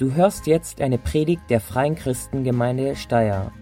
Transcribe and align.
Du 0.00 0.14
hörst 0.14 0.46
jetzt 0.46 0.80
eine 0.80 0.96
Predigt 0.96 1.42
der 1.50 1.60
Freien 1.60 1.94
Christengemeinde 1.94 2.96
Steyr. 2.96 3.52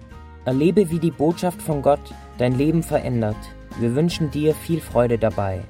Erlebe, 0.45 0.88
wie 0.88 1.00
die 1.00 1.11
Botschaft 1.11 1.61
von 1.61 1.82
Gott 1.82 2.14
dein 2.38 2.56
Leben 2.56 2.84
verändert. 2.84 3.34
Wir 3.80 3.96
wünschen 3.96 4.30
dir 4.30 4.54
viel 4.54 4.80
Freude 4.80 5.19
dabei. 5.19 5.64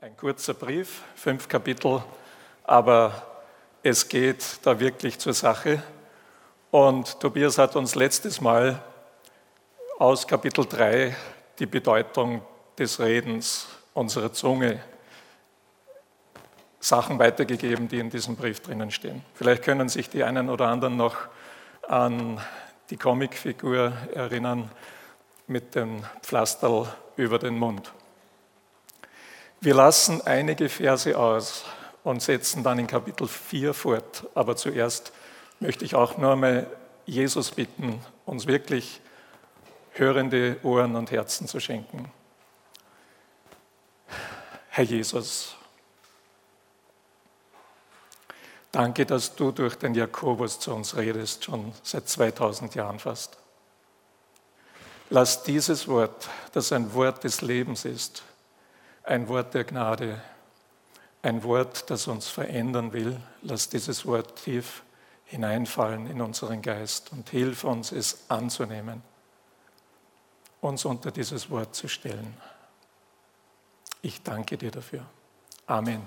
Ein 0.00 0.16
kurzer 0.16 0.54
Brief, 0.54 1.02
fünf 1.16 1.48
Kapitel, 1.48 2.04
aber 2.62 3.26
es 3.82 4.08
geht 4.08 4.60
da 4.62 4.78
wirklich 4.78 5.18
zur 5.18 5.32
Sache. 5.32 5.82
Und 6.70 7.18
Tobias 7.18 7.58
hat 7.58 7.74
uns 7.74 7.96
letztes 7.96 8.40
Mal 8.40 8.80
aus 9.98 10.28
Kapitel 10.28 10.66
3 10.66 11.16
die 11.58 11.66
Bedeutung 11.66 12.42
des 12.78 13.00
Redens 13.00 13.68
unserer 13.94 14.32
Zunge 14.32 14.80
Sachen 16.80 17.18
weitergegeben, 17.18 17.88
die 17.88 17.98
in 17.98 18.10
diesem 18.10 18.34
Brief 18.36 18.60
drinnen 18.60 18.90
stehen. 18.90 19.22
Vielleicht 19.34 19.62
können 19.62 19.88
sich 19.88 20.10
die 20.10 20.24
einen 20.24 20.48
oder 20.50 20.66
anderen 20.66 20.96
noch 20.96 21.16
an 21.88 22.40
die 22.90 22.96
Comicfigur 22.96 23.92
erinnern 24.14 24.70
mit 25.46 25.74
dem 25.74 26.02
Pflasterl 26.22 26.92
über 27.16 27.38
den 27.38 27.58
Mund. 27.58 27.92
Wir 29.60 29.74
lassen 29.74 30.20
einige 30.26 30.68
Verse 30.68 31.16
aus 31.16 31.64
und 32.02 32.20
setzen 32.20 32.64
dann 32.64 32.80
in 32.80 32.88
Kapitel 32.88 33.28
4 33.28 33.74
fort. 33.74 34.26
Aber 34.34 34.56
zuerst 34.56 35.12
möchte 35.60 35.84
ich 35.84 35.94
auch 35.94 36.18
nur 36.18 36.32
einmal 36.32 36.66
Jesus 37.06 37.52
bitten, 37.52 38.00
uns 38.26 38.46
wirklich 38.46 39.00
hörende 39.92 40.56
Ohren 40.64 40.96
und 40.96 41.12
Herzen 41.12 41.46
zu 41.46 41.60
schenken. 41.60 42.10
Herr 44.74 44.84
Jesus, 44.84 45.54
danke, 48.70 49.04
dass 49.04 49.34
du 49.34 49.52
durch 49.52 49.76
den 49.76 49.94
Jakobus 49.94 50.60
zu 50.60 50.72
uns 50.72 50.96
redest, 50.96 51.44
schon 51.44 51.74
seit 51.82 52.08
2000 52.08 52.74
Jahren 52.74 52.98
fast. 52.98 53.36
Lass 55.10 55.42
dieses 55.42 55.88
Wort, 55.88 56.26
das 56.52 56.72
ein 56.72 56.94
Wort 56.94 57.22
des 57.22 57.42
Lebens 57.42 57.84
ist, 57.84 58.22
ein 59.02 59.28
Wort 59.28 59.52
der 59.52 59.64
Gnade, 59.64 60.22
ein 61.20 61.42
Wort, 61.42 61.90
das 61.90 62.06
uns 62.06 62.28
verändern 62.28 62.94
will, 62.94 63.20
lass 63.42 63.68
dieses 63.68 64.06
Wort 64.06 64.42
tief 64.42 64.84
hineinfallen 65.26 66.06
in 66.06 66.22
unseren 66.22 66.62
Geist 66.62 67.12
und 67.12 67.28
hilf 67.28 67.64
uns, 67.64 67.92
es 67.92 68.20
anzunehmen, 68.28 69.02
uns 70.62 70.86
unter 70.86 71.10
dieses 71.10 71.50
Wort 71.50 71.74
zu 71.74 71.88
stellen. 71.88 72.34
Ich 74.02 74.22
danke 74.22 74.58
dir 74.58 74.72
dafür. 74.72 75.06
Amen. 75.66 76.02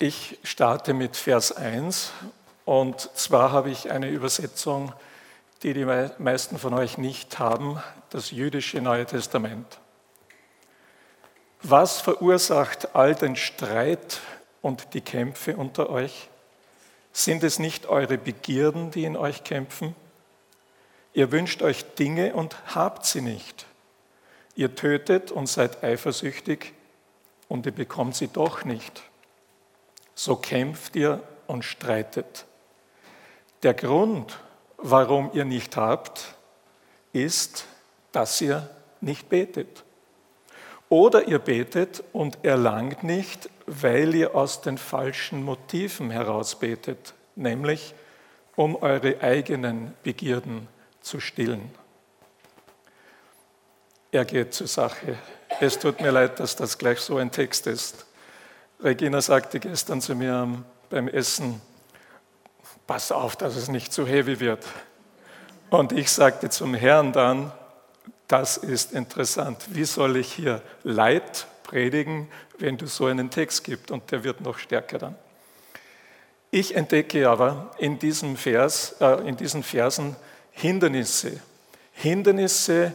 Ich 0.00 0.38
starte 0.42 0.92
mit 0.92 1.16
Vers 1.16 1.52
1 1.52 2.10
und 2.64 3.00
zwar 3.14 3.52
habe 3.52 3.70
ich 3.70 3.92
eine 3.92 4.10
Übersetzung, 4.10 4.92
die 5.62 5.72
die 5.72 5.86
meisten 6.18 6.58
von 6.58 6.74
euch 6.74 6.98
nicht 6.98 7.38
haben, 7.38 7.80
das 8.10 8.32
jüdische 8.32 8.80
Neue 8.82 9.06
Testament. 9.06 9.78
Was 11.62 12.00
verursacht 12.00 12.94
all 12.94 13.14
den 13.14 13.36
Streit 13.36 14.20
und 14.62 14.94
die 14.94 15.00
Kämpfe 15.00 15.56
unter 15.56 15.90
euch? 15.90 16.28
Sind 17.12 17.44
es 17.44 17.60
nicht 17.60 17.86
eure 17.86 18.18
Begierden, 18.18 18.90
die 18.90 19.04
in 19.04 19.16
euch 19.16 19.44
kämpfen? 19.44 19.94
Ihr 21.14 21.32
wünscht 21.32 21.62
euch 21.62 21.94
Dinge 21.94 22.34
und 22.34 22.74
habt 22.74 23.06
sie 23.06 23.22
nicht. 23.22 23.64
Ihr 24.56 24.74
tötet 24.74 25.30
und 25.30 25.48
seid 25.48 25.84
eifersüchtig 25.84 26.72
und 27.48 27.66
ihr 27.66 27.72
bekommt 27.72 28.16
sie 28.16 28.28
doch 28.28 28.64
nicht. 28.64 29.02
So 30.14 30.36
kämpft 30.36 30.96
ihr 30.96 31.22
und 31.46 31.64
streitet. 31.64 32.46
Der 33.62 33.74
Grund, 33.74 34.38
warum 34.78 35.30
ihr 35.34 35.44
nicht 35.44 35.76
habt, 35.76 36.34
ist, 37.12 37.66
dass 38.12 38.40
ihr 38.40 38.68
nicht 39.00 39.28
betet. 39.28 39.84
Oder 40.88 41.28
ihr 41.28 41.38
betet 41.38 42.02
und 42.12 42.44
erlangt 42.44 43.02
nicht, 43.02 43.50
weil 43.66 44.14
ihr 44.14 44.34
aus 44.34 44.62
den 44.62 44.78
falschen 44.78 45.42
Motiven 45.42 46.10
heraus 46.10 46.58
betet, 46.58 47.14
nämlich 47.34 47.94
um 48.54 48.76
eure 48.76 49.20
eigenen 49.20 49.94
Begierden 50.02 50.68
zu 51.02 51.20
stillen. 51.20 51.70
Er 54.12 54.24
geht 54.24 54.54
zur 54.54 54.66
Sache. 54.66 55.18
Es 55.60 55.78
tut 55.78 56.00
mir 56.00 56.10
leid, 56.10 56.40
dass 56.40 56.56
das 56.56 56.78
gleich 56.78 57.00
so 57.00 57.16
ein 57.16 57.30
Text 57.30 57.66
ist. 57.66 58.06
Regina 58.82 59.20
sagte 59.20 59.58
gestern 59.58 60.00
zu 60.00 60.14
mir 60.14 60.62
beim 60.90 61.08
Essen, 61.08 61.60
pass 62.86 63.10
auf, 63.10 63.36
dass 63.36 63.56
es 63.56 63.68
nicht 63.68 63.92
zu 63.92 64.06
heavy 64.06 64.40
wird. 64.40 64.64
Und 65.70 65.92
ich 65.92 66.10
sagte 66.10 66.50
zum 66.50 66.74
Herrn 66.74 67.12
dann, 67.12 67.52
das 68.28 68.56
ist 68.56 68.92
interessant. 68.92 69.66
Wie 69.70 69.84
soll 69.84 70.16
ich 70.16 70.32
hier 70.32 70.62
Leid 70.82 71.46
predigen, 71.62 72.28
wenn 72.58 72.76
du 72.76 72.86
so 72.86 73.06
einen 73.06 73.30
Text 73.30 73.64
gibst? 73.64 73.90
Und 73.90 74.10
der 74.10 74.24
wird 74.24 74.40
noch 74.40 74.58
stärker 74.58 74.98
dann. 74.98 75.16
Ich 76.50 76.76
entdecke 76.76 77.28
aber 77.28 77.72
in, 77.78 77.98
diesem 77.98 78.36
Vers, 78.36 78.96
äh, 79.00 79.28
in 79.28 79.36
diesen 79.36 79.62
Versen 79.62 80.16
Hindernisse. 80.52 81.40
Hindernisse, 81.92 82.92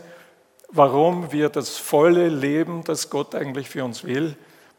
warum 0.72 1.32
wir 1.32 1.50
das 1.50 1.78
volle 1.78 2.30
Leben, 2.30 2.84
das 2.84 3.10
Gott 3.10 3.36
eigentlich 3.36 3.70
für 3.70 3.84
uns 3.84 4.04
will, 4.04 4.36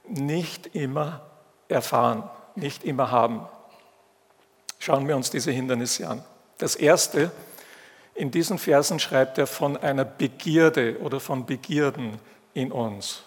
nicht 0.08 0.75
immer 0.75 1.22
erfahren, 1.69 2.28
nicht 2.54 2.84
immer 2.84 3.10
haben. 3.10 3.47
Schauen 4.78 5.06
wir 5.06 5.16
uns 5.16 5.31
diese 5.31 5.52
Hindernisse 5.52 6.08
an. 6.08 6.25
Das 6.58 6.75
erste, 6.75 7.31
in 8.14 8.31
diesen 8.31 8.58
Versen 8.58 8.98
schreibt 8.98 9.38
er 9.38 9.47
von 9.47 9.76
einer 9.76 10.04
Begierde 10.04 10.98
oder 11.00 11.20
von 11.20 11.47
Begierden 11.47 12.19
in 12.54 12.72
uns 12.72 13.22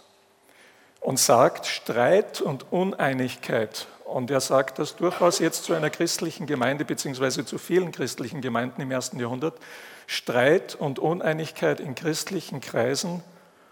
und 1.00 1.20
sagt 1.20 1.66
Streit 1.66 2.42
und 2.42 2.72
Uneinigkeit. 2.72 3.88
Und 4.06 4.30
er 4.30 4.42
sagt 4.42 4.78
das 4.80 4.96
durchaus 4.96 5.40
jetzt 5.40 5.64
zu 5.64 5.74
einer 5.74 5.90
christlichen 5.90 6.46
Gemeinde, 6.46 6.86
beziehungsweise 6.86 7.46
zu 7.46 7.58
vielen 7.58 7.92
christlichen 7.92 8.42
Gemeinden 8.42 8.82
im 8.82 8.92
ersten 8.92 9.20
Jahrhundert, 9.20 9.58
Streit 10.08 10.76
und 10.76 11.00
Uneinigkeit 11.00 11.80
in 11.80 11.96
christlichen 11.96 12.62
Kreisen 12.62 13.24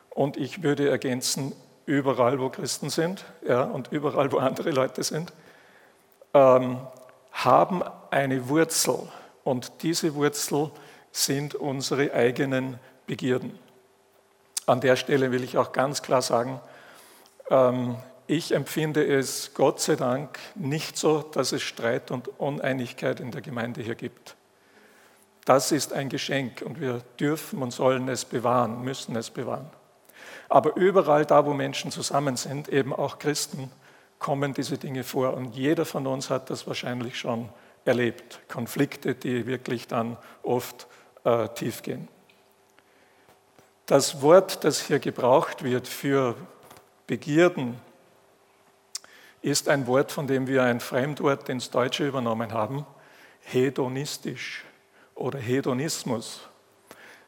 und 0.09 0.37
ich 0.37 0.63
würde 0.63 0.89
ergänzen, 0.89 1.53
überall, 1.85 2.39
wo 2.39 2.49
Christen 2.49 2.89
sind 2.89 3.25
ja, 3.47 3.63
und 3.63 3.91
überall, 3.91 4.31
wo 4.31 4.37
andere 4.37 4.71
Leute 4.71 5.03
sind, 5.03 5.33
ähm, 6.33 6.77
haben 7.31 7.83
eine 8.09 8.47
Wurzel 8.49 8.99
und 9.43 9.71
diese 9.81 10.15
Wurzel 10.15 10.71
sind 11.11 11.55
unsere 11.55 12.13
eigenen 12.13 12.79
Begierden. 13.05 13.59
An 14.65 14.81
der 14.81 14.95
Stelle 14.95 15.31
will 15.31 15.43
ich 15.43 15.57
auch 15.57 15.73
ganz 15.73 16.01
klar 16.01 16.21
sagen, 16.21 16.61
ähm, 17.49 17.97
ich 18.27 18.53
empfinde 18.53 19.05
es 19.05 19.53
Gott 19.53 19.81
sei 19.81 19.95
Dank 19.95 20.39
nicht 20.55 20.97
so, 20.97 21.21
dass 21.21 21.51
es 21.51 21.61
Streit 21.61 22.09
und 22.11 22.39
Uneinigkeit 22.39 23.19
in 23.19 23.31
der 23.31 23.41
Gemeinde 23.41 23.81
hier 23.81 23.95
gibt. 23.95 24.35
Das 25.45 25.71
ist 25.71 25.91
ein 25.91 26.09
Geschenk 26.09 26.61
und 26.61 26.79
wir 26.79 27.01
dürfen 27.19 27.61
und 27.61 27.71
sollen 27.71 28.07
es 28.07 28.25
bewahren, 28.25 28.81
müssen 28.83 29.15
es 29.15 29.29
bewahren. 29.29 29.69
Aber 30.47 30.75
überall 30.75 31.25
da, 31.25 31.45
wo 31.45 31.53
Menschen 31.53 31.91
zusammen 31.91 32.37
sind, 32.37 32.69
eben 32.69 32.93
auch 32.93 33.19
Christen, 33.19 33.71
kommen 34.19 34.53
diese 34.53 34.77
Dinge 34.77 35.03
vor. 35.03 35.33
Und 35.33 35.55
jeder 35.55 35.85
von 35.85 36.07
uns 36.07 36.29
hat 36.29 36.49
das 36.49 36.65
wahrscheinlich 36.65 37.17
schon 37.17 37.49
erlebt. 37.83 38.39
Konflikte, 38.47 39.15
die 39.15 39.45
wirklich 39.45 39.87
dann 39.87 40.17
oft 40.43 40.87
äh, 41.25 41.49
tief 41.49 41.81
gehen. 41.81 42.07
Das 43.85 44.21
Wort, 44.21 44.63
das 44.63 44.79
hier 44.79 44.99
gebraucht 44.99 45.63
wird 45.63 45.89
für 45.89 46.35
Begierden, 47.05 47.77
ist 49.41 49.67
ein 49.67 49.87
Wort, 49.87 50.13
von 50.13 50.25
dem 50.25 50.47
wir 50.47 50.63
ein 50.63 50.79
Fremdwort 50.79 51.49
ins 51.49 51.69
Deutsche 51.69 52.07
übernommen 52.07 52.53
haben, 52.53 52.85
hedonistisch 53.41 54.63
oder 55.15 55.39
Hedonismus, 55.39 56.41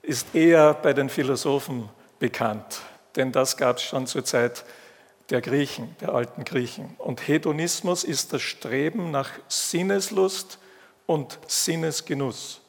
ist 0.02 0.36
eher 0.36 0.74
bei 0.74 0.94
den 0.94 1.10
Philosophen 1.10 1.90
bekannt, 2.20 2.82
denn 3.16 3.32
das 3.32 3.58
gab 3.58 3.78
es 3.78 3.84
schon 3.84 4.08
zur 4.08 4.24
Zeit 4.24 4.66
der 5.30 5.42
Griechen, 5.42 5.96
der 6.02 6.14
alten 6.14 6.44
Griechen. 6.44 6.96
Und 6.98 7.28
Hedonismus 7.28 8.04
ist 8.04 8.34
das 8.34 8.42
Streben 8.42 9.12
nach 9.12 9.32
Sinneslust 9.48 10.60
und 11.06 11.40
Sinnesgenuss. 11.48 12.62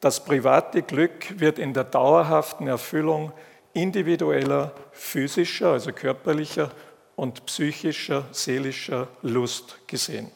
Das 0.00 0.24
private 0.24 0.82
Glück 0.82 1.38
wird 1.38 1.58
in 1.58 1.74
der 1.74 1.84
dauerhaften 1.84 2.66
Erfüllung 2.68 3.32
individueller, 3.74 4.72
physischer, 4.92 5.72
also 5.72 5.92
körperlicher 5.92 6.70
und 7.16 7.44
psychischer, 7.46 8.24
seelischer 8.32 9.08
Lust 9.22 9.76
gesehen. 9.86 10.30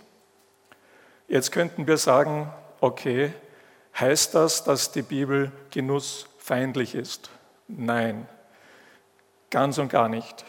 Jetzt 1.28 1.50
könnten 1.50 1.86
wir 1.86 1.96
sagen, 1.96 2.52
okay, 2.80 3.32
Heißt 3.98 4.34
das, 4.34 4.64
dass 4.64 4.90
die 4.90 5.02
Bibel 5.02 5.52
genussfeindlich 5.70 6.96
ist? 6.96 7.30
Nein, 7.68 8.28
ganz 9.50 9.78
und 9.78 9.88
gar 9.88 10.08
nicht. 10.08 10.44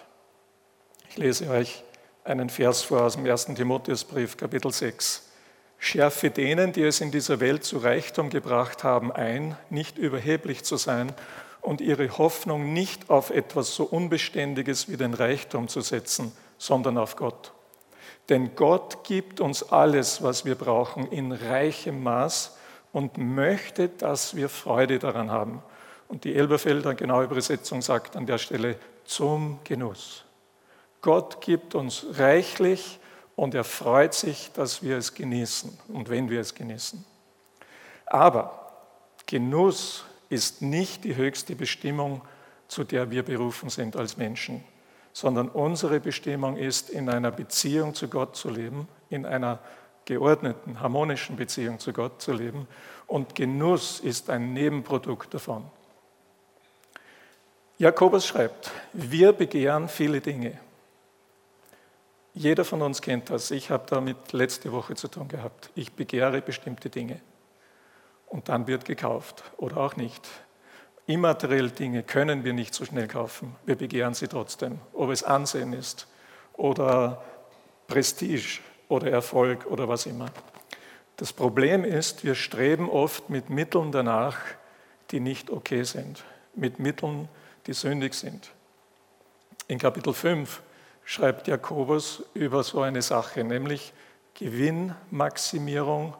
Ich 1.09 1.18
lese 1.18 1.50
euch 1.51 1.83
einen 2.24 2.50
Vers 2.50 2.81
vor 2.81 3.03
aus 3.03 3.15
dem 3.15 3.25
1. 3.25 3.45
Timotheusbrief, 3.53 4.36
Kapitel 4.36 4.71
6. 4.71 5.30
Schärfe 5.77 6.31
denen, 6.31 6.74
die 6.74 6.81
es 6.81 7.01
in 7.01 7.12
dieser 7.12 7.39
Welt 7.39 7.63
zu 7.63 7.77
Reichtum 7.77 8.31
gebracht 8.31 8.83
haben, 8.83 9.12
ein, 9.12 9.56
nicht 9.69 10.00
überheblich 10.00 10.63
zu 10.63 10.77
sein 10.77 11.13
und 11.62 11.81
ihre 11.81 12.18
Hoffnung 12.18 12.74
nicht 12.74 13.12
auf 13.12 13.30
etwas 13.30 13.75
so 13.75 13.83
Unbeständiges 13.83 14.89
wie 14.89 14.98
den 14.98 15.13
Reichtum 15.13 15.68
zu 15.68 15.81
setzen, 15.81 16.31
sondern 16.57 16.98
auf 16.98 17.15
Gott. 17.15 17.53
Denn 18.30 18.56
Gott 18.56 19.03
gibt 19.03 19.39
uns 19.39 19.62
alles, 19.62 20.24
was 20.24 20.45
wir 20.45 20.56
brauchen, 20.56 21.12
in 21.12 21.31
reichem 21.31 22.01
Maß 22.01 22.57
und 22.95 23.18
möchte, 23.18 23.89
dass 23.89 24.38
wir 24.38 24.47
Freude 24.47 25.00
daran 25.00 25.30
haben. 25.30 25.62
Und 26.07 26.24
die 26.24 26.33
Elberfelder 26.33 26.95
genaue 26.95 27.25
Übersetzung 27.25 27.81
sagt 27.81 28.15
an 28.15 28.25
der 28.25 28.38
Stelle 28.38 28.77
zum 29.03 29.59
Genuss. 29.65 30.24
Gott 31.01 31.42
gibt 31.42 31.75
uns 31.75 32.06
reichlich 32.13 33.01
und 33.36 33.53
er 33.53 33.65
freut 33.65 34.13
sich, 34.13 34.50
dass 34.53 34.81
wir 34.81 34.95
es 34.95 35.13
genießen 35.13 35.77
und 35.89 36.07
wenn 36.07 36.30
wir 36.30 36.39
es 36.39 36.56
genießen. 36.56 37.03
Aber 38.06 38.71
Genuss 39.25 40.06
ist 40.30 40.62
nicht 40.62 41.03
die 41.03 41.18
höchste 41.18 41.53
Bestimmung, 41.53 42.21
zu 42.69 42.86
der 42.86 43.12
wir 43.12 43.24
berufen 43.24 43.69
sind 43.69 43.98
als 43.98 44.15
Menschen, 44.15 44.63
sondern 45.12 45.50
unsere 45.50 46.00
Bestimmung 46.00 46.56
ist, 46.56 46.89
in 46.89 47.09
einer 47.09 47.31
Beziehung 47.31 47.94
zu 47.94 48.07
Gott 48.07 48.38
zu 48.38 48.50
leben, 48.50 48.88
in 49.09 49.25
einer 49.25 49.59
geordneten, 50.05 50.79
harmonischen 50.79 51.35
Beziehung 51.35 51.79
zu 51.79 51.91
Gott 51.91 52.21
zu 52.21 52.33
leben. 52.33 52.67
Und 53.07 53.35
Genuss 53.35 53.99
ist 53.99 54.29
ein 54.29 54.53
Nebenprodukt 54.53 55.33
davon. 55.33 55.65
Jakobus 57.77 58.25
schreibt, 58.25 58.71
wir 58.93 59.33
begehren 59.33 59.89
viele 59.89 60.21
Dinge. 60.21 60.57
Jeder 62.33 62.65
von 62.65 62.81
uns 62.81 63.01
kennt 63.01 63.29
das. 63.29 63.51
Ich 63.51 63.69
habe 63.69 63.85
damit 63.89 64.33
letzte 64.33 64.71
Woche 64.71 64.95
zu 64.95 65.07
tun 65.07 65.27
gehabt. 65.27 65.71
Ich 65.75 65.93
begehre 65.93 66.41
bestimmte 66.41 66.89
Dinge. 66.89 67.19
Und 68.27 68.49
dann 68.49 68.67
wird 68.67 68.85
gekauft 68.85 69.43
oder 69.57 69.77
auch 69.77 69.95
nicht. 69.95 70.27
Immaterielle 71.07 71.69
Dinge 71.69 72.03
können 72.03 72.43
wir 72.43 72.53
nicht 72.53 72.73
so 72.73 72.83
schnell 72.83 73.07
kaufen. 73.07 73.55
Wir 73.65 73.75
begehren 73.75 74.13
sie 74.13 74.27
trotzdem. 74.27 74.79
Ob 74.93 75.11
es 75.11 75.23
Ansehen 75.23 75.73
ist 75.73 76.07
oder 76.53 77.23
Prestige 77.87 78.59
oder 78.87 79.09
Erfolg 79.11 79.65
oder 79.65 79.87
was 79.87 80.05
immer. 80.05 80.27
Das 81.17 81.31
Problem 81.31 81.85
ist, 81.85 82.23
wir 82.23 82.35
streben 82.35 82.89
oft 82.89 83.29
mit 83.29 83.49
Mitteln 83.49 83.91
danach, 83.91 84.37
die 85.11 85.19
nicht 85.19 85.49
okay 85.49 85.83
sind. 85.83 86.23
Mit 86.55 86.79
Mitteln, 86.79 87.29
die 87.67 87.73
sündig 87.73 88.13
sind. 88.13 88.51
In 89.67 89.79
Kapitel 89.79 90.13
5 90.13 90.61
schreibt 91.05 91.47
Jakobus 91.47 92.23
über 92.33 92.63
so 92.63 92.81
eine 92.81 93.01
Sache, 93.01 93.43
nämlich 93.43 93.93
Gewinnmaximierung 94.33 96.15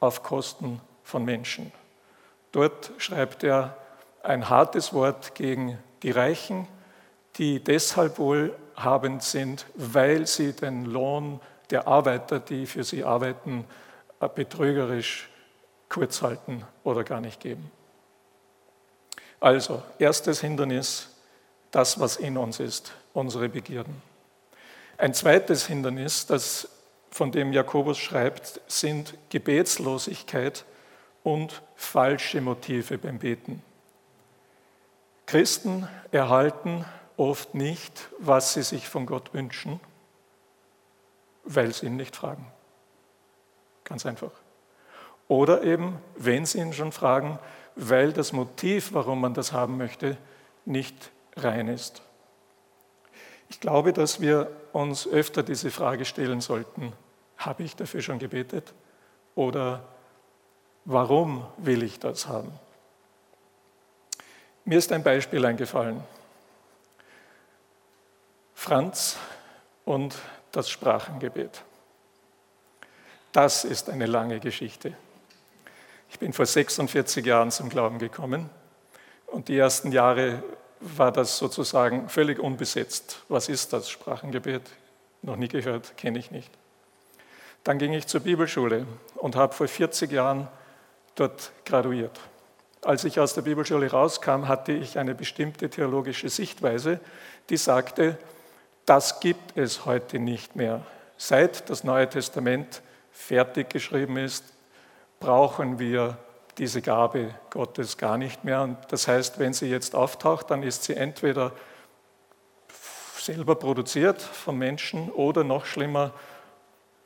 auf 0.00 0.22
Kosten 0.22 0.80
von 1.02 1.24
Menschen. 1.24 1.72
Dort 2.52 2.92
schreibt 2.98 3.44
er 3.44 3.76
ein 4.22 4.48
hartes 4.48 4.92
Wort 4.92 5.34
gegen 5.34 5.78
die 6.02 6.10
Reichen, 6.10 6.66
die 7.36 7.62
deshalb 7.62 8.18
wohlhabend 8.18 9.22
sind, 9.22 9.66
weil 9.74 10.26
sie 10.26 10.52
den 10.52 10.86
Lohn 10.86 11.40
der 11.70 11.86
Arbeiter, 11.86 12.40
die 12.40 12.66
für 12.66 12.84
sie 12.84 13.04
arbeiten, 13.04 13.64
betrügerisch 14.34 15.28
kurz 15.88 16.22
halten 16.22 16.64
oder 16.84 17.04
gar 17.04 17.20
nicht 17.20 17.40
geben. 17.40 17.70
Also, 19.40 19.82
erstes 19.98 20.40
Hindernis, 20.40 21.08
das, 21.70 22.00
was 22.00 22.16
in 22.16 22.36
uns 22.36 22.60
ist, 22.60 22.92
unsere 23.12 23.48
Begierden. 23.48 24.02
Ein 24.96 25.14
zweites 25.14 25.66
Hindernis, 25.66 26.26
das, 26.26 26.68
von 27.10 27.30
dem 27.30 27.52
Jakobus 27.52 27.98
schreibt, 27.98 28.60
sind 28.66 29.14
Gebetslosigkeit 29.30 30.64
und 31.22 31.62
falsche 31.76 32.40
Motive 32.40 32.98
beim 32.98 33.18
Beten. 33.18 33.62
Christen 35.26 35.86
erhalten 36.10 36.84
oft 37.16 37.54
nicht, 37.54 38.08
was 38.18 38.54
sie 38.54 38.62
sich 38.62 38.88
von 38.88 39.06
Gott 39.06 39.34
wünschen, 39.34 39.78
weil 41.48 41.72
sie 41.72 41.86
ihn 41.86 41.96
nicht 41.96 42.14
fragen. 42.14 42.46
Ganz 43.84 44.04
einfach. 44.04 44.30
Oder 45.28 45.62
eben, 45.62 45.98
wenn 46.16 46.46
sie 46.46 46.58
ihn 46.58 46.72
schon 46.72 46.92
fragen, 46.92 47.38
weil 47.74 48.12
das 48.12 48.32
Motiv, 48.32 48.92
warum 48.92 49.20
man 49.20 49.34
das 49.34 49.52
haben 49.52 49.76
möchte, 49.76 50.16
nicht 50.64 51.10
rein 51.36 51.68
ist. 51.68 52.02
Ich 53.48 53.60
glaube, 53.60 53.92
dass 53.92 54.20
wir 54.20 54.50
uns 54.72 55.06
öfter 55.06 55.42
diese 55.42 55.70
Frage 55.70 56.04
stellen 56.04 56.40
sollten, 56.40 56.92
habe 57.38 57.62
ich 57.62 57.76
dafür 57.76 58.02
schon 58.02 58.18
gebetet? 58.18 58.74
Oder 59.34 59.84
warum 60.84 61.46
will 61.56 61.82
ich 61.82 61.98
das 61.98 62.26
haben? 62.26 62.52
Mir 64.64 64.78
ist 64.78 64.92
ein 64.92 65.02
Beispiel 65.02 65.44
eingefallen. 65.46 66.02
Franz 68.54 69.16
und 69.86 70.18
das 70.52 70.68
Sprachengebet. 70.70 71.62
Das 73.32 73.64
ist 73.64 73.90
eine 73.90 74.06
lange 74.06 74.40
Geschichte. 74.40 74.94
Ich 76.10 76.18
bin 76.18 76.32
vor 76.32 76.46
46 76.46 77.24
Jahren 77.24 77.50
zum 77.50 77.68
Glauben 77.68 77.98
gekommen 77.98 78.48
und 79.26 79.48
die 79.48 79.58
ersten 79.58 79.92
Jahre 79.92 80.42
war 80.80 81.12
das 81.12 81.38
sozusagen 81.38 82.08
völlig 82.08 82.38
unbesetzt. 82.38 83.22
Was 83.28 83.48
ist 83.48 83.72
das 83.72 83.90
Sprachengebet? 83.90 84.62
Noch 85.22 85.36
nie 85.36 85.48
gehört, 85.48 85.96
kenne 85.96 86.18
ich 86.18 86.30
nicht. 86.30 86.50
Dann 87.64 87.78
ging 87.78 87.92
ich 87.92 88.06
zur 88.06 88.20
Bibelschule 88.20 88.86
und 89.16 89.36
habe 89.36 89.54
vor 89.54 89.68
40 89.68 90.10
Jahren 90.10 90.48
dort 91.16 91.52
graduiert. 91.64 92.18
Als 92.82 93.04
ich 93.04 93.18
aus 93.18 93.34
der 93.34 93.42
Bibelschule 93.42 93.90
rauskam, 93.90 94.46
hatte 94.46 94.72
ich 94.72 94.98
eine 94.98 95.14
bestimmte 95.14 95.68
theologische 95.68 96.28
Sichtweise, 96.28 97.00
die 97.50 97.56
sagte, 97.56 98.16
das 98.88 99.20
gibt 99.20 99.58
es 99.58 99.84
heute 99.84 100.18
nicht 100.18 100.56
mehr. 100.56 100.80
Seit 101.18 101.68
das 101.68 101.84
Neue 101.84 102.08
Testament 102.08 102.80
fertig 103.12 103.68
geschrieben 103.68 104.16
ist, 104.16 104.44
brauchen 105.20 105.78
wir 105.78 106.16
diese 106.56 106.80
Gabe 106.80 107.34
Gottes 107.50 107.98
gar 107.98 108.16
nicht 108.16 108.44
mehr. 108.44 108.62
Und 108.62 108.78
das 108.88 109.06
heißt, 109.06 109.38
wenn 109.38 109.52
sie 109.52 109.68
jetzt 109.68 109.94
auftaucht, 109.94 110.50
dann 110.50 110.62
ist 110.62 110.84
sie 110.84 110.94
entweder 110.94 111.52
selber 113.18 113.56
produziert 113.56 114.22
vom 114.22 114.56
Menschen 114.56 115.10
oder 115.10 115.44
noch 115.44 115.66
schlimmer 115.66 116.14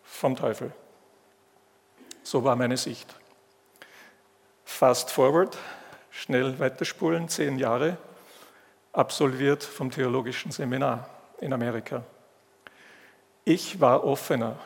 vom 0.05 0.37
Teufel. 0.37 0.71
So 2.23 2.45
war 2.45 2.55
meine 2.55 2.77
Sicht. 2.77 3.13
Fast 4.65 5.11
forward, 5.11 5.59
schnell 6.11 6.61
weiterspulen, 6.61 7.29
zehn 7.29 7.59
Jahre, 7.59 7.97
absolviert 8.93 9.65
vom 9.65 9.91
Theologischen 9.91 10.53
Seminar 10.53 11.09
in 11.43 11.53
Amerika. 11.53 12.03
Ich 13.45 13.81
war 13.81 14.05
offener 14.05 14.57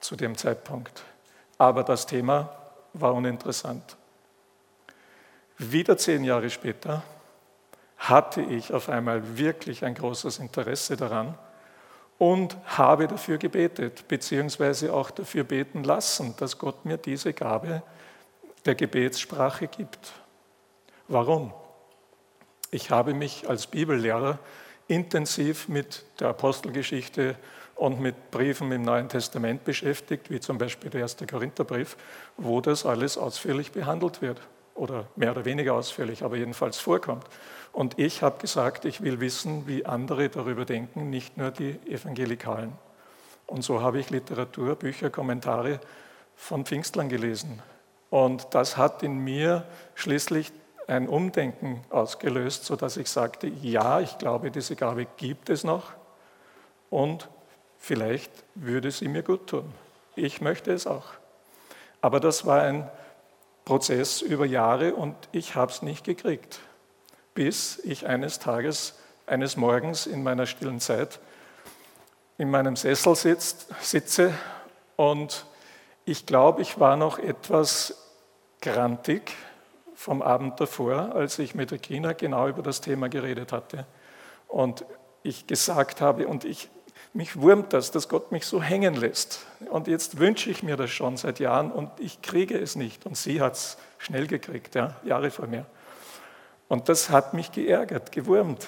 zu 0.00 0.16
dem 0.16 0.36
Zeitpunkt, 0.36 1.04
aber 1.58 1.84
das 1.84 2.06
Thema 2.06 2.50
war 2.94 3.14
uninteressant. 3.14 3.96
Wieder 5.58 5.96
zehn 5.96 6.24
Jahre 6.24 6.50
später 6.50 7.02
hatte 7.98 8.40
ich 8.40 8.72
auf 8.72 8.88
einmal 8.88 9.38
wirklich 9.38 9.84
ein 9.84 9.94
großes 9.94 10.38
Interesse 10.38 10.96
daran 10.96 11.38
und 12.18 12.56
habe 12.64 13.06
dafür 13.06 13.38
gebetet, 13.38 14.08
beziehungsweise 14.08 14.92
auch 14.92 15.10
dafür 15.10 15.44
beten 15.44 15.84
lassen, 15.84 16.34
dass 16.38 16.58
Gott 16.58 16.84
mir 16.84 16.96
diese 16.96 17.32
Gabe 17.32 17.82
der 18.64 18.74
Gebetssprache 18.74 19.68
gibt. 19.68 20.12
Warum? 21.08 21.52
Ich 22.70 22.90
habe 22.90 23.12
mich 23.12 23.48
als 23.48 23.66
Bibellehrer 23.66 24.38
intensiv 24.92 25.68
mit 25.68 26.04
der 26.20 26.28
Apostelgeschichte 26.28 27.36
und 27.74 28.00
mit 28.00 28.30
Briefen 28.30 28.70
im 28.72 28.82
Neuen 28.82 29.08
Testament 29.08 29.64
beschäftigt, 29.64 30.30
wie 30.30 30.38
zum 30.38 30.58
Beispiel 30.58 30.90
der 30.90 31.00
erste 31.00 31.26
Korintherbrief, 31.26 31.96
wo 32.36 32.60
das 32.60 32.84
alles 32.84 33.16
ausführlich 33.16 33.72
behandelt 33.72 34.20
wird 34.20 34.40
oder 34.74 35.06
mehr 35.16 35.30
oder 35.30 35.46
weniger 35.46 35.74
ausführlich, 35.74 36.22
aber 36.22 36.36
jedenfalls 36.36 36.78
vorkommt. 36.78 37.24
Und 37.72 37.98
ich 37.98 38.22
habe 38.22 38.38
gesagt, 38.38 38.84
ich 38.84 39.00
will 39.00 39.20
wissen, 39.20 39.66
wie 39.66 39.86
andere 39.86 40.28
darüber 40.28 40.66
denken, 40.66 41.08
nicht 41.08 41.38
nur 41.38 41.50
die 41.50 41.78
Evangelikalen. 41.88 42.72
Und 43.46 43.62
so 43.62 43.80
habe 43.80 43.98
ich 43.98 44.10
Literatur, 44.10 44.76
Bücher, 44.76 45.08
Kommentare 45.08 45.80
von 46.36 46.66
Pfingstlern 46.66 47.08
gelesen. 47.08 47.62
Und 48.10 48.48
das 48.50 48.76
hat 48.76 49.02
in 49.02 49.18
mir 49.18 49.64
schließlich 49.94 50.52
ein 50.92 51.08
Umdenken 51.08 51.82
ausgelöst, 51.90 52.64
sodass 52.64 52.96
ich 52.98 53.08
sagte, 53.08 53.46
ja, 53.46 54.00
ich 54.00 54.18
glaube, 54.18 54.50
diese 54.50 54.76
Gabe 54.76 55.06
gibt 55.16 55.48
es 55.48 55.64
noch 55.64 55.92
und 56.90 57.28
vielleicht 57.78 58.30
würde 58.54 58.90
sie 58.90 59.08
mir 59.08 59.22
gut 59.22 59.46
tun. 59.48 59.72
Ich 60.16 60.42
möchte 60.42 60.72
es 60.72 60.86
auch. 60.86 61.06
Aber 62.02 62.20
das 62.20 62.44
war 62.44 62.62
ein 62.62 62.90
Prozess 63.64 64.20
über 64.20 64.44
Jahre 64.44 64.94
und 64.94 65.16
ich 65.32 65.54
habe 65.54 65.72
es 65.72 65.82
nicht 65.82 66.04
gekriegt. 66.04 66.60
bis 67.34 67.78
ich 67.78 68.06
eines 68.06 68.40
Tages, 68.40 68.98
eines 69.24 69.56
Morgens 69.56 70.06
in 70.06 70.22
meiner 70.22 70.44
stillen 70.44 70.80
Zeit 70.80 71.18
in 72.36 72.50
meinem 72.50 72.76
Sessel 72.76 73.16
sitzt, 73.16 73.68
sitze 73.80 74.34
und 74.96 75.46
ich 76.04 76.26
glaube, 76.26 76.60
ich 76.60 76.78
war 76.78 76.96
noch 76.98 77.18
etwas 77.18 77.96
grantig 78.60 79.32
vom 80.02 80.20
Abend 80.20 80.60
davor, 80.60 81.14
als 81.14 81.38
ich 81.38 81.54
mit 81.54 81.70
Regina 81.70 82.12
genau 82.12 82.48
über 82.48 82.60
das 82.60 82.80
Thema 82.80 83.08
geredet 83.08 83.52
hatte. 83.52 83.86
Und 84.48 84.84
ich 85.22 85.46
gesagt 85.46 86.00
habe, 86.00 86.26
und 86.26 86.44
ich, 86.44 86.68
mich 87.12 87.40
wurmt 87.40 87.72
das, 87.72 87.92
dass 87.92 88.08
Gott 88.08 88.32
mich 88.32 88.44
so 88.44 88.60
hängen 88.60 88.96
lässt. 88.96 89.46
Und 89.70 89.86
jetzt 89.86 90.18
wünsche 90.18 90.50
ich 90.50 90.64
mir 90.64 90.76
das 90.76 90.90
schon 90.90 91.16
seit 91.16 91.38
Jahren 91.38 91.70
und 91.70 91.88
ich 92.00 92.20
kriege 92.20 92.58
es 92.58 92.74
nicht. 92.74 93.06
Und 93.06 93.16
sie 93.16 93.40
hat 93.40 93.54
es 93.54 93.78
schnell 93.98 94.26
gekriegt, 94.26 94.74
ja, 94.74 94.96
Jahre 95.04 95.30
vor 95.30 95.46
mir. 95.46 95.66
Und 96.66 96.88
das 96.88 97.10
hat 97.10 97.32
mich 97.32 97.52
geärgert, 97.52 98.10
gewurmt. 98.10 98.66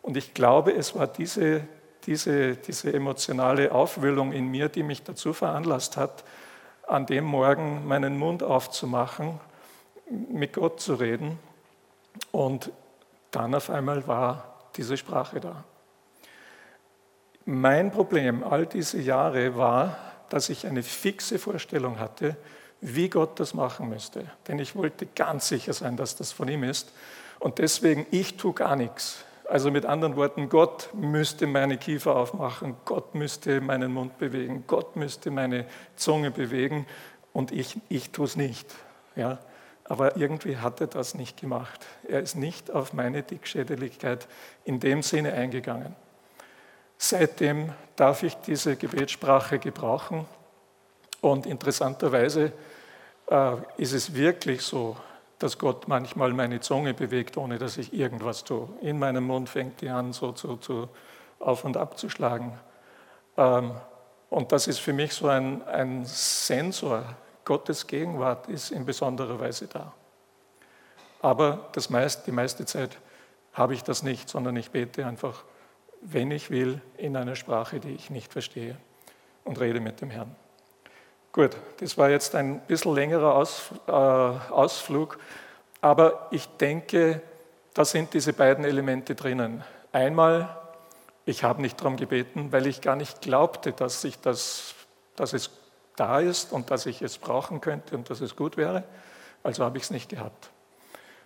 Und 0.00 0.16
ich 0.16 0.32
glaube, 0.32 0.72
es 0.72 0.94
war 0.94 1.06
diese, 1.06 1.66
diese, 2.06 2.56
diese 2.56 2.94
emotionale 2.94 3.72
Aufwühlung 3.72 4.32
in 4.32 4.46
mir, 4.46 4.70
die 4.70 4.84
mich 4.84 5.02
dazu 5.02 5.34
veranlasst 5.34 5.98
hat, 5.98 6.24
an 6.86 7.04
dem 7.04 7.24
Morgen 7.24 7.86
meinen 7.86 8.16
Mund 8.16 8.42
aufzumachen, 8.42 9.38
mit 10.10 10.52
Gott 10.52 10.80
zu 10.80 10.94
reden. 10.94 11.38
Und 12.32 12.70
dann 13.30 13.54
auf 13.54 13.70
einmal 13.70 14.06
war 14.06 14.54
diese 14.76 14.96
Sprache 14.96 15.40
da. 15.40 15.64
Mein 17.44 17.90
Problem 17.90 18.44
all 18.44 18.66
diese 18.66 19.00
Jahre 19.00 19.56
war, 19.56 19.96
dass 20.28 20.48
ich 20.48 20.66
eine 20.66 20.82
fixe 20.82 21.38
Vorstellung 21.38 21.98
hatte, 21.98 22.36
wie 22.80 23.08
Gott 23.08 23.40
das 23.40 23.54
machen 23.54 23.88
müsste. 23.88 24.24
Denn 24.48 24.58
ich 24.58 24.76
wollte 24.76 25.06
ganz 25.06 25.48
sicher 25.48 25.72
sein, 25.72 25.96
dass 25.96 26.16
das 26.16 26.32
von 26.32 26.48
ihm 26.48 26.64
ist. 26.64 26.92
Und 27.38 27.58
deswegen, 27.58 28.06
ich 28.10 28.36
tue 28.36 28.52
gar 28.52 28.76
nichts. 28.76 29.24
Also 29.48 29.70
mit 29.72 29.84
anderen 29.84 30.14
Worten, 30.14 30.48
Gott 30.48 30.90
müsste 30.94 31.48
meine 31.48 31.76
Kiefer 31.76 32.14
aufmachen, 32.14 32.76
Gott 32.84 33.16
müsste 33.16 33.60
meinen 33.60 33.92
Mund 33.92 34.16
bewegen, 34.18 34.62
Gott 34.68 34.94
müsste 34.94 35.32
meine 35.32 35.66
Zunge 35.96 36.30
bewegen 36.30 36.86
und 37.32 37.50
ich, 37.50 37.76
ich 37.88 38.10
tue 38.10 38.26
es 38.26 38.36
nicht. 38.36 38.72
Ja? 39.16 39.40
Aber 39.90 40.16
irgendwie 40.16 40.56
hat 40.56 40.80
er 40.80 40.86
das 40.86 41.16
nicht 41.16 41.40
gemacht. 41.40 41.84
Er 42.06 42.20
ist 42.20 42.36
nicht 42.36 42.70
auf 42.70 42.92
meine 42.92 43.24
Dickschädeligkeit 43.24 44.28
in 44.64 44.78
dem 44.78 45.02
Sinne 45.02 45.32
eingegangen. 45.32 45.96
Seitdem 46.96 47.72
darf 47.96 48.22
ich 48.22 48.36
diese 48.36 48.76
Gebetssprache 48.76 49.58
gebrauchen 49.58 50.26
und 51.20 51.44
interessanterweise 51.44 52.52
äh, 53.28 53.56
ist 53.78 53.92
es 53.92 54.14
wirklich 54.14 54.62
so, 54.62 54.96
dass 55.40 55.58
Gott 55.58 55.88
manchmal 55.88 56.32
meine 56.34 56.60
Zunge 56.60 56.94
bewegt, 56.94 57.36
ohne 57.36 57.58
dass 57.58 57.76
ich 57.76 57.92
irgendwas 57.92 58.44
tue. 58.44 58.68
In 58.82 58.96
meinem 58.96 59.24
Mund 59.24 59.48
fängt 59.48 59.80
die 59.80 59.88
an, 59.88 60.12
so 60.12 60.30
zu, 60.30 60.56
zu 60.58 60.88
auf 61.40 61.64
und 61.64 61.76
ab 61.76 61.98
zu 61.98 62.08
schlagen. 62.08 62.56
Ähm, 63.36 63.72
und 64.28 64.52
das 64.52 64.68
ist 64.68 64.78
für 64.78 64.92
mich 64.92 65.14
so 65.14 65.26
ein, 65.26 65.66
ein 65.66 66.04
Sensor. 66.04 67.16
Gottes 67.44 67.86
Gegenwart 67.86 68.48
ist 68.48 68.70
in 68.70 68.84
besonderer 68.84 69.40
Weise 69.40 69.66
da. 69.66 69.92
Aber 71.20 71.68
das 71.72 71.90
meist, 71.90 72.26
die 72.26 72.32
meiste 72.32 72.64
Zeit 72.64 72.98
habe 73.52 73.74
ich 73.74 73.82
das 73.82 74.02
nicht, 74.02 74.28
sondern 74.28 74.56
ich 74.56 74.70
bete 74.70 75.06
einfach, 75.06 75.44
wenn 76.00 76.30
ich 76.30 76.50
will, 76.50 76.80
in 76.96 77.16
einer 77.16 77.36
Sprache, 77.36 77.80
die 77.80 77.90
ich 77.90 78.10
nicht 78.10 78.32
verstehe 78.32 78.76
und 79.44 79.60
rede 79.60 79.80
mit 79.80 80.00
dem 80.00 80.10
Herrn. 80.10 80.34
Gut, 81.32 81.56
das 81.78 81.96
war 81.98 82.10
jetzt 82.10 82.34
ein 82.34 82.60
bisschen 82.60 82.94
längerer 82.94 83.34
Aus, 83.34 83.70
äh, 83.86 83.92
Ausflug, 83.92 85.18
aber 85.80 86.28
ich 86.30 86.46
denke, 86.56 87.22
da 87.74 87.84
sind 87.84 88.14
diese 88.14 88.32
beiden 88.32 88.64
Elemente 88.64 89.14
drinnen. 89.14 89.62
Einmal, 89.92 90.56
ich 91.24 91.44
habe 91.44 91.62
nicht 91.62 91.80
darum 91.80 91.96
gebeten, 91.96 92.50
weil 92.50 92.66
ich 92.66 92.80
gar 92.80 92.96
nicht 92.96 93.20
glaubte, 93.20 93.72
dass, 93.72 94.02
ich 94.04 94.20
das, 94.20 94.74
dass 95.16 95.32
es 95.32 95.50
da 96.00 96.18
ist 96.18 96.52
und 96.52 96.70
dass 96.70 96.86
ich 96.86 97.02
es 97.02 97.18
brauchen 97.18 97.60
könnte 97.60 97.94
und 97.94 98.08
dass 98.08 98.22
es 98.22 98.34
gut 98.34 98.56
wäre. 98.56 98.84
Also 99.42 99.64
habe 99.64 99.76
ich 99.76 99.84
es 99.84 99.90
nicht 99.90 100.08
gehabt. 100.08 100.50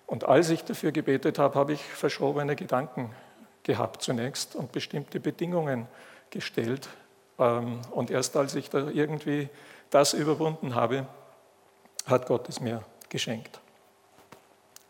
Und 0.06 0.24
als 0.24 0.50
ich 0.50 0.64
dafür 0.64 0.90
gebetet 0.90 1.38
habe, 1.38 1.54
habe 1.54 1.72
ich 1.72 1.80
verschobene 1.80 2.56
Gedanken 2.56 3.14
gehabt 3.62 4.02
zunächst 4.02 4.56
und 4.56 4.72
bestimmte 4.72 5.20
Bedingungen 5.20 5.86
gestellt. 6.30 6.88
Ähm, 7.38 7.80
und 7.92 8.10
erst 8.10 8.36
als 8.36 8.56
ich 8.56 8.68
da 8.68 8.88
irgendwie 8.88 9.48
das 9.90 10.12
überwunden 10.12 10.74
habe, 10.74 11.06
hat 12.06 12.26
Gott 12.26 12.48
es 12.48 12.60
mir 12.60 12.82
geschenkt. 13.08 13.60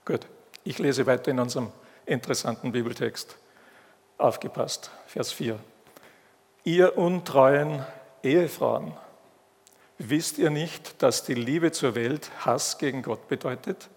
Gut, 0.07 0.27
ich 0.65 0.79
lese 0.79 1.05
weiter 1.05 1.31
in 1.31 1.41
unserem 1.41 1.71
interessanten 2.07 2.73
Bibeltext. 2.73 3.37
Aufgepasst, 4.17 4.91
Vers 5.07 5.31
4. 5.33 5.59
Ihr 6.65 6.97
untreuen 6.97 7.85
Ehefrauen, 8.23 8.95
wisst 9.99 10.39
ihr 10.39 10.51
nicht, 10.51 11.03
dass 11.03 11.25
die 11.25 11.35
Liebe 11.35 11.73
zur 11.73 11.95
Welt 11.95 12.31
Hass 12.45 12.79
gegen 12.79 13.03
Gott 13.03 13.29
bedeutet? 13.29 13.89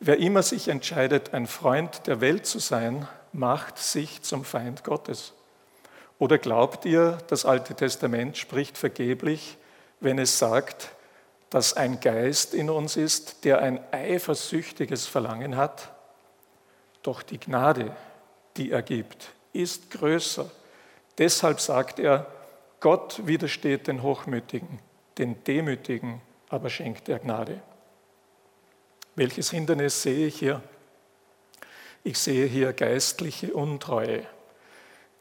Wer 0.00 0.18
immer 0.18 0.42
sich 0.42 0.68
entscheidet, 0.68 1.34
ein 1.34 1.46
Freund 1.46 2.06
der 2.06 2.20
Welt 2.20 2.46
zu 2.46 2.58
sein, 2.60 3.08
macht 3.32 3.78
sich 3.78 4.22
zum 4.22 4.44
Feind 4.44 4.84
Gottes. 4.84 5.32
Oder 6.18 6.38
glaubt 6.38 6.84
ihr, 6.84 7.18
das 7.28 7.44
Alte 7.44 7.74
Testament 7.74 8.36
spricht 8.36 8.78
vergeblich, 8.78 9.56
wenn 10.00 10.18
es 10.18 10.38
sagt, 10.38 10.90
dass 11.50 11.74
ein 11.74 12.00
Geist 12.00 12.54
in 12.54 12.70
uns 12.70 12.96
ist, 12.96 13.44
der 13.44 13.60
ein 13.60 13.80
eifersüchtiges 13.92 15.06
Verlangen 15.06 15.56
hat. 15.56 15.92
Doch 17.02 17.22
die 17.22 17.38
Gnade, 17.38 17.94
die 18.56 18.70
er 18.70 18.82
gibt, 18.82 19.30
ist 19.52 19.90
größer. 19.90 20.50
Deshalb 21.16 21.60
sagt 21.60 21.98
er, 21.98 22.26
Gott 22.80 23.26
widersteht 23.26 23.86
den 23.88 24.02
Hochmütigen, 24.02 24.78
den 25.18 25.42
Demütigen 25.44 26.20
aber 26.48 26.70
schenkt 26.70 27.08
er 27.08 27.18
Gnade. 27.18 27.60
Welches 29.14 29.50
Hindernis 29.50 30.02
sehe 30.02 30.26
ich 30.28 30.38
hier? 30.38 30.62
Ich 32.04 32.18
sehe 32.18 32.46
hier 32.46 32.72
geistliche 32.72 33.52
Untreue. 33.52 34.22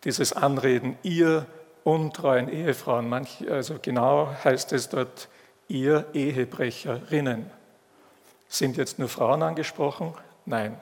Dieses 0.03 0.33
Anreden, 0.33 0.97
ihr 1.03 1.45
untreuen 1.83 2.49
Ehefrauen. 2.49 3.09
Manch, 3.09 3.49
also 3.49 3.77
genau 3.81 4.33
heißt 4.43 4.71
es 4.73 4.89
dort, 4.89 5.27
ihr 5.67 6.05
Ehebrecherinnen. 6.13 7.49
Sind 8.47 8.77
jetzt 8.77 8.99
nur 8.99 9.09
Frauen 9.09 9.41
angesprochen? 9.43 10.13
Nein. 10.45 10.79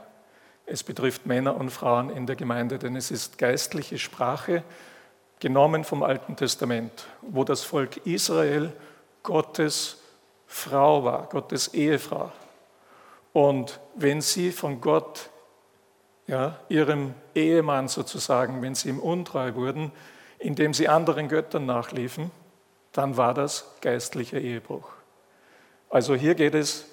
Es 0.68 0.84
betrifft 0.84 1.26
Männer 1.26 1.56
und 1.56 1.70
Frauen 1.70 2.10
in 2.10 2.26
der 2.26 2.36
Gemeinde, 2.36 2.80
denn 2.80 2.96
es 2.96 3.12
ist 3.12 3.38
geistliche 3.38 3.98
Sprache, 4.00 4.64
genommen 5.40 5.84
vom 5.84 6.02
Alten 6.02 6.36
Testament, 6.36 7.08
wo 7.22 7.44
das 7.44 7.64
Volk 7.64 7.98
Israel 8.06 8.74
Gottes 9.26 9.98
Frau 10.48 11.04
war, 11.04 11.28
Gottes 11.28 11.74
Ehefrau. 11.74 12.32
Und 13.34 13.82
wenn 13.96 14.22
sie 14.22 14.54
von 14.54 14.80
Gott, 14.80 15.30
ja, 16.28 16.58
ihrem 16.70 17.14
Ehemann 17.36 17.90
sozusagen, 17.90 18.62
wenn 18.62 18.74
sie 18.74 18.90
ihm 18.90 19.00
untreu 19.00 19.54
wurden, 19.56 19.92
indem 20.40 20.74
sie 20.74 20.88
anderen 20.88 21.28
Göttern 21.28 21.66
nachliefen, 21.66 22.32
dann 22.94 23.18
war 23.18 23.34
das 23.34 23.70
geistlicher 23.82 24.40
Ehebruch. 24.40 24.88
Also 25.90 26.16
hier 26.16 26.36
geht 26.36 26.56
es 26.56 26.86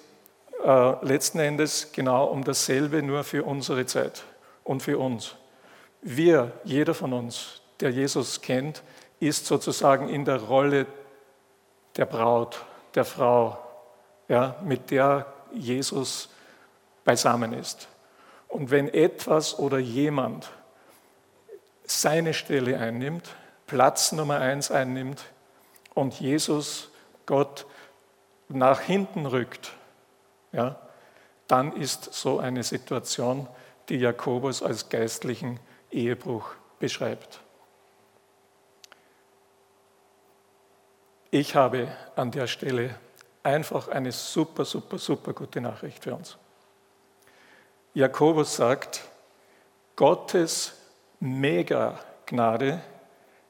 äh, 0.63 1.05
letzten 1.05 1.39
Endes 1.39 1.91
genau 1.93 2.25
um 2.25 2.43
dasselbe, 2.43 3.01
nur 3.01 3.23
für 3.23 3.43
unsere 3.43 3.85
Zeit 3.85 4.23
und 4.63 4.83
für 4.83 4.97
uns. 4.97 5.35
Wir, 6.01 6.51
jeder 6.63 6.93
von 6.93 7.13
uns, 7.13 7.61
der 7.79 7.91
Jesus 7.91 8.41
kennt, 8.41 8.83
ist 9.19 9.45
sozusagen 9.45 10.09
in 10.09 10.25
der 10.25 10.41
Rolle 10.41 10.85
der 11.95 12.05
Braut, 12.05 12.63
der 12.95 13.05
Frau, 13.05 13.57
ja, 14.27 14.55
mit 14.63 14.91
der 14.91 15.25
Jesus 15.53 16.29
beisammen 17.03 17.53
ist. 17.53 17.87
Und 18.47 18.71
wenn 18.71 18.87
etwas 18.87 19.57
oder 19.57 19.79
jemand 19.79 20.49
seine 21.85 22.33
Stelle 22.33 22.79
einnimmt, 22.79 23.35
Platz 23.67 24.11
Nummer 24.11 24.39
eins 24.39 24.71
einnimmt 24.71 25.23
und 25.93 26.19
Jesus, 26.19 26.89
Gott, 27.25 27.65
nach 28.49 28.79
hinten 28.79 29.25
rückt, 29.25 29.73
ja, 30.51 30.79
dann 31.47 31.75
ist 31.75 32.13
so 32.13 32.39
eine 32.39 32.63
Situation, 32.63 33.47
die 33.89 33.97
Jakobus 33.97 34.63
als 34.63 34.89
geistlichen 34.89 35.59
Ehebruch 35.91 36.51
beschreibt. 36.79 37.42
Ich 41.35 41.55
habe 41.55 41.87
an 42.15 42.29
der 42.29 42.45
Stelle 42.45 42.93
einfach 43.41 43.87
eine 43.87 44.11
super, 44.11 44.65
super, 44.65 44.99
super 44.99 45.33
gute 45.33 45.61
Nachricht 45.61 46.03
für 46.03 46.13
uns. 46.13 46.37
Jakobus 47.95 48.55
sagt, 48.55 49.01
Gottes 49.95 50.73
Mega-Gnade 51.19 52.83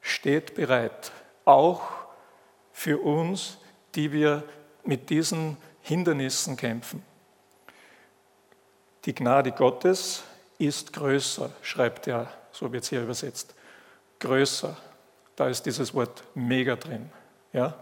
steht 0.00 0.54
bereit, 0.54 1.12
auch 1.44 1.82
für 2.72 3.02
uns, 3.02 3.58
die 3.94 4.12
wir 4.12 4.44
mit 4.84 5.10
diesen 5.10 5.58
Hindernissen 5.82 6.56
kämpfen. 6.56 7.04
Die 9.04 9.14
Gnade 9.14 9.52
Gottes 9.52 10.24
ist 10.56 10.94
größer, 10.94 11.50
schreibt 11.60 12.06
er, 12.06 12.32
so 12.50 12.72
wird 12.72 12.84
es 12.84 12.88
hier 12.88 13.02
übersetzt. 13.02 13.54
Größer, 14.20 14.74
da 15.36 15.48
ist 15.48 15.66
dieses 15.66 15.92
Wort 15.92 16.24
mega 16.34 16.76
drin. 16.76 17.12
Ja? 17.54 17.74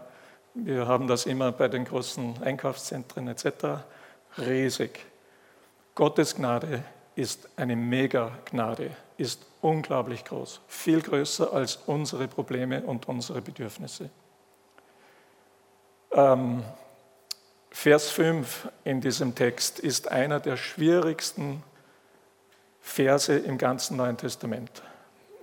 Wir 0.53 0.87
haben 0.87 1.07
das 1.07 1.25
immer 1.25 1.51
bei 1.51 1.67
den 1.67 1.83
großen 1.83 2.41
Einkaufszentren 2.41 3.27
etc. 3.27 3.83
Riesig. 4.37 5.05
Gottes 5.95 6.35
Gnade 6.35 6.83
ist 7.15 7.49
eine 7.55 7.75
Mega-Gnade, 7.75 8.91
ist 9.17 9.45
unglaublich 9.61 10.25
groß, 10.25 10.61
viel 10.67 11.01
größer 11.01 11.53
als 11.53 11.77
unsere 11.87 12.27
Probleme 12.27 12.81
und 12.83 13.07
unsere 13.07 13.41
Bedürfnisse. 13.41 14.09
Ähm, 16.11 16.63
Vers 17.71 18.09
5 18.09 18.69
in 18.83 19.01
diesem 19.01 19.33
Text 19.33 19.79
ist 19.79 20.07
einer 20.07 20.39
der 20.39 20.57
schwierigsten 20.57 21.63
Verse 22.79 23.35
im 23.35 23.57
ganzen 23.57 23.97
Neuen 23.97 24.17
Testament. 24.17 24.83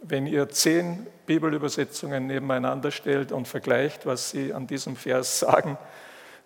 Wenn 0.03 0.27
ihr 0.27 0.49
zehn 0.49 1.07
Bibelübersetzungen 1.27 2.27
nebeneinander 2.27 2.91
stellt 2.91 3.33
und 3.33 3.47
vergleicht, 3.47 4.07
was 4.07 4.31
sie 4.31 4.53
an 4.53 4.67
diesem 4.67 4.97
Vers 4.97 5.41
sagen, 5.41 5.77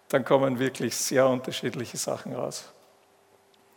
dann 0.09 0.25
kommen 0.25 0.59
wirklich 0.59 0.97
sehr 0.97 1.27
unterschiedliche 1.29 1.97
Sachen 1.97 2.35
raus. 2.35 2.73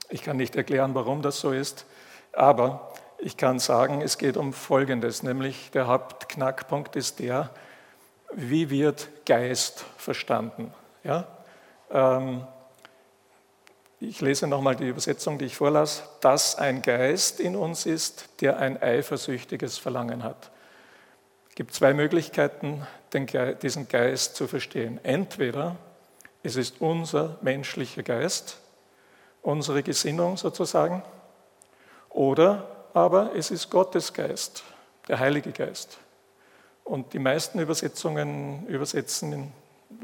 Ich 0.09 0.23
kann 0.23 0.37
nicht 0.37 0.55
erklären, 0.55 0.95
warum 0.95 1.21
das 1.21 1.39
so 1.39 1.51
ist, 1.51 1.85
aber 2.33 2.93
ich 3.19 3.37
kann 3.37 3.59
sagen, 3.59 4.01
es 4.01 4.17
geht 4.17 4.37
um 4.37 4.53
Folgendes, 4.53 5.23
nämlich 5.23 5.71
der 5.71 5.87
Hauptknackpunkt 5.87 6.95
ist 6.95 7.19
der, 7.19 7.49
wie 8.33 8.69
wird 8.69 9.09
Geist 9.25 9.85
verstanden? 9.97 10.73
Ja? 11.03 11.27
Ähm, 11.89 12.45
ich 13.99 14.21
lese 14.21 14.47
nochmal 14.47 14.75
die 14.75 14.87
Übersetzung, 14.87 15.39
die 15.39 15.45
ich 15.45 15.57
vorlas, 15.57 16.03
dass 16.21 16.55
ein 16.55 16.81
Geist 16.81 17.39
in 17.39 17.55
uns 17.55 17.85
ist, 17.85 18.29
der 18.41 18.57
ein 18.57 18.81
eifersüchtiges 18.81 19.77
Verlangen 19.77 20.23
hat. 20.23 20.51
Es 21.49 21.55
gibt 21.55 21.73
zwei 21.73 21.93
Möglichkeiten, 21.93 22.85
diesen 23.61 23.87
Geist 23.87 24.35
zu 24.35 24.47
verstehen. 24.47 24.99
Entweder 25.03 25.75
es 26.43 26.55
ist 26.55 26.79
unser 26.79 27.37
menschlicher 27.41 28.03
Geist, 28.03 28.59
unsere 29.41 29.81
Gesinnung 29.81 30.37
sozusagen, 30.37 31.01
oder 32.09 32.67
aber 32.93 33.35
es 33.35 33.51
ist 33.51 33.69
Gottes 33.69 34.13
Geist, 34.13 34.63
der 35.07 35.19
Heilige 35.19 35.51
Geist. 35.51 35.97
Und 36.83 37.13
die 37.13 37.19
meisten 37.19 37.59
Übersetzungen 37.59 38.65
übersetzen 38.67 39.33
in 39.33 39.51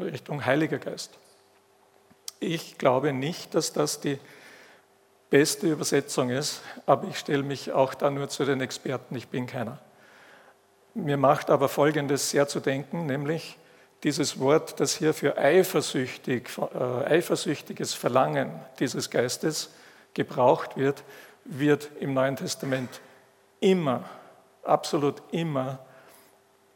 Richtung 0.04 0.46
Heiliger 0.46 0.80
Geist. 0.80 1.12
Ich 2.44 2.78
glaube 2.78 3.14
nicht, 3.14 3.56
dass 3.56 3.72
das 3.72 4.02
die 4.02 4.20
beste 5.30 5.72
Übersetzung 5.72 6.30
ist, 6.30 6.62
aber 6.86 7.08
ich 7.08 7.18
stelle 7.18 7.42
mich 7.42 7.72
auch 7.72 7.94
da 7.94 8.10
nur 8.10 8.28
zu 8.28 8.44
den 8.44 8.60
Experten, 8.60 9.16
ich 9.16 9.30
bin 9.30 9.48
keiner. 9.48 9.80
Mir 10.94 11.16
macht 11.16 11.50
aber 11.50 11.70
Folgendes 11.70 12.30
sehr 12.30 12.50
zu 12.50 12.60
denken, 12.60 13.06
nämlich 13.06 13.58
dieses 14.04 14.40
Wort, 14.40 14.82
das 14.82 14.98
hier 14.98 15.14
für 15.14 15.38
eifersüchtig, 15.38 16.50
äh, 16.58 17.06
eifersüchtiges 17.06 17.94
Verlangen 17.94 18.52
dieses 18.80 19.10
Geistes 19.10 19.74
gebraucht 20.14 20.76
wird, 20.76 21.04
wird 21.46 21.92
im 22.02 22.14
Neuen 22.14 22.36
Testament 22.36 23.00
immer, 23.62 24.04
absolut 24.64 25.24
immer 25.32 25.80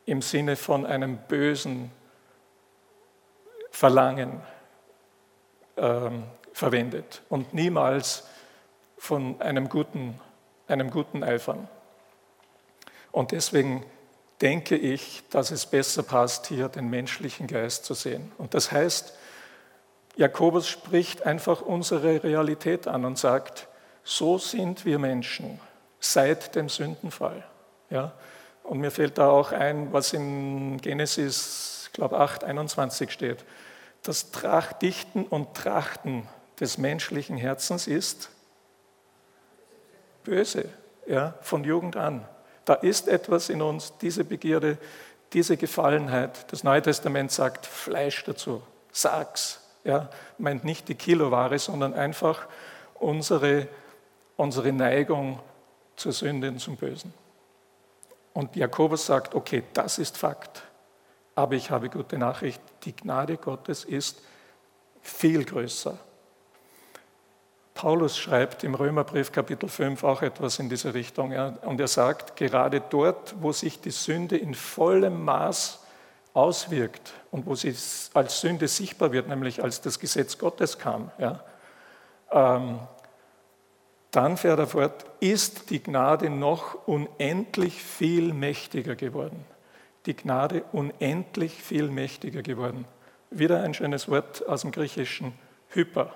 im 0.06 0.22
Sinne 0.22 0.56
von 0.56 0.86
einem 0.86 1.18
bösen 1.28 1.92
Verlangen 3.70 4.42
ähm, 5.78 6.24
verwendet 6.54 7.22
und 7.30 7.54
niemals 7.54 8.24
von 8.98 9.40
einem 9.42 9.70
guten, 9.70 10.20
einem 10.68 10.90
guten 10.90 11.24
Eifern. 11.24 11.68
Und 13.12 13.32
deswegen 13.32 13.86
denke 14.42 14.76
ich, 14.76 15.24
dass 15.30 15.52
es 15.52 15.66
besser 15.66 16.04
passt, 16.04 16.48
hier 16.48 16.70
den 16.70 16.90
menschlichen 16.90 17.48
Geist 17.48 17.86
zu 17.86 17.94
sehen. 17.94 18.32
Und 18.38 18.54
das 18.54 18.72
heißt, 18.72 19.14
Jakobus 20.16 20.68
spricht 20.68 21.26
einfach 21.26 21.62
unsere 21.62 22.24
Realität 22.24 22.88
an 22.88 23.06
und 23.06 23.18
sagt, 23.18 23.68
so 24.04 24.38
sind 24.38 24.86
wir 24.86 25.00
Menschen 25.00 25.60
seit 26.00 26.56
dem 26.56 26.70
Sündenfall. 26.70 27.44
Ja? 27.90 28.14
Und 28.64 28.80
mir 28.80 28.92
fällt 28.92 29.18
da 29.18 29.30
auch 29.30 29.52
ein, 29.52 29.94
was 29.94 30.14
in 30.14 30.78
Genesis, 30.82 31.90
glaube 31.94 32.20
8, 32.20 32.44
21 32.44 33.12
steht. 33.12 33.46
Das 34.04 34.28
Dichten 34.82 35.26
und 35.26 35.54
Trachten 35.54 36.28
des 36.60 36.78
menschlichen 36.78 37.38
Herzens 37.38 37.88
ist 37.88 38.30
böse, 40.24 40.70
ja, 41.06 41.34
von 41.42 41.64
Jugend 41.64 41.96
an. 41.96 42.28
Da 42.66 42.74
ist 42.74 43.08
etwas 43.08 43.50
in 43.50 43.62
uns, 43.62 43.94
diese 44.02 44.24
Begierde, 44.24 44.78
diese 45.34 45.58
Gefallenheit. 45.58 46.52
Das 46.52 46.64
Neue 46.64 46.82
Testament 46.82 47.32
sagt 47.32 47.66
Fleisch 47.66 48.24
dazu, 48.26 48.62
sag's. 48.92 49.62
Ja, 49.84 50.10
meint 50.38 50.66
nicht 50.66 50.90
die 50.90 50.96
Kiloware, 50.96 51.58
sondern 51.60 51.94
einfach 51.94 52.48
unsere, 52.96 53.70
unsere 54.36 54.74
Neigung 54.74 55.40
zur 55.96 56.12
Sünde 56.12 56.50
und 56.50 56.60
zum 56.60 56.76
Bösen. 56.76 57.14
Und 58.34 58.56
Jakobus 58.58 59.06
sagt, 59.06 59.34
okay, 59.34 59.64
das 59.74 59.98
ist 59.98 60.18
Fakt. 60.18 60.64
Aber 61.38 61.56
ich 61.56 61.70
habe 61.70 61.90
gute 61.90 62.18
Nachricht, 62.18 62.62
die 62.84 62.96
Gnade 62.96 63.38
Gottes 63.38 63.86
ist 63.86 64.22
viel 65.02 65.46
größer 65.46 65.98
Paulus 67.78 68.18
schreibt 68.18 68.64
im 68.64 68.74
Römerbrief 68.74 69.32
Kapitel 69.32 69.70
5 69.70 70.04
auch 70.04 70.24
etwas 70.24 70.58
in 70.58 70.68
diese 70.68 70.96
Richtung. 70.96 71.32
Und 71.62 71.80
er 71.80 71.88
sagt, 71.88 72.36
gerade 72.36 72.82
dort, 72.82 73.36
wo 73.40 73.52
sich 73.52 73.80
die 73.80 73.92
Sünde 73.92 74.36
in 74.36 74.56
vollem 74.56 75.24
Maß 75.24 75.86
auswirkt 76.34 77.14
und 77.30 77.46
wo 77.46 77.54
sie 77.54 77.76
als 78.16 78.42
Sünde 78.42 78.68
sichtbar 78.68 79.12
wird, 79.12 79.28
nämlich 79.28 79.62
als 79.62 79.80
das 79.80 80.00
Gesetz 80.00 80.40
Gottes 80.40 80.80
kam, 80.80 81.12
ja, 81.20 81.44
ähm, 82.32 82.80
dann 84.10 84.38
fährt 84.38 84.58
er 84.58 84.66
fort, 84.66 85.06
ist 85.20 85.70
die 85.70 85.84
Gnade 85.84 86.32
noch 86.32 86.88
unendlich 86.88 87.84
viel 87.84 88.34
mächtiger 88.34 88.96
geworden. 88.96 89.46
Die 90.08 90.16
Gnade 90.16 90.64
unendlich 90.72 91.62
viel 91.62 91.90
mächtiger 91.90 92.42
geworden. 92.42 92.86
Wieder 93.30 93.62
ein 93.62 93.74
schönes 93.74 94.10
Wort 94.10 94.48
aus 94.48 94.62
dem 94.62 94.72
Griechischen, 94.72 95.34
hyper. 95.70 96.14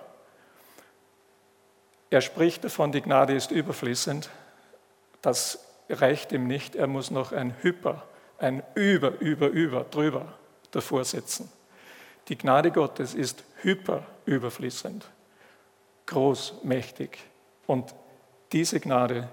Er 2.10 2.22
spricht 2.22 2.64
davon, 2.64 2.92
die 2.92 3.02
Gnade 3.02 3.34
ist 3.34 3.52
überfließend. 3.52 4.30
Das 5.22 5.60
reicht 5.90 6.32
ihm 6.32 6.48
nicht. 6.48 6.76
Er 6.76 6.88
muss 6.88 7.12
noch 7.12 7.32
ein 7.32 7.54
Hyper, 7.62 8.04
ein 8.38 8.64
Über, 8.76 9.20
Über, 9.20 9.48
Über, 9.48 9.84
drüber 9.84 10.34
davor 10.72 11.04
setzen. 11.06 11.52
Die 12.28 12.38
Gnade 12.38 12.72
Gottes 12.72 13.14
ist 13.14 13.44
hyper 13.62 14.06
überfließend, 14.26 15.06
groß, 16.06 16.64
mächtig. 16.64 17.18
Und 17.68 17.94
diese 18.52 18.80
Gnade, 18.80 19.28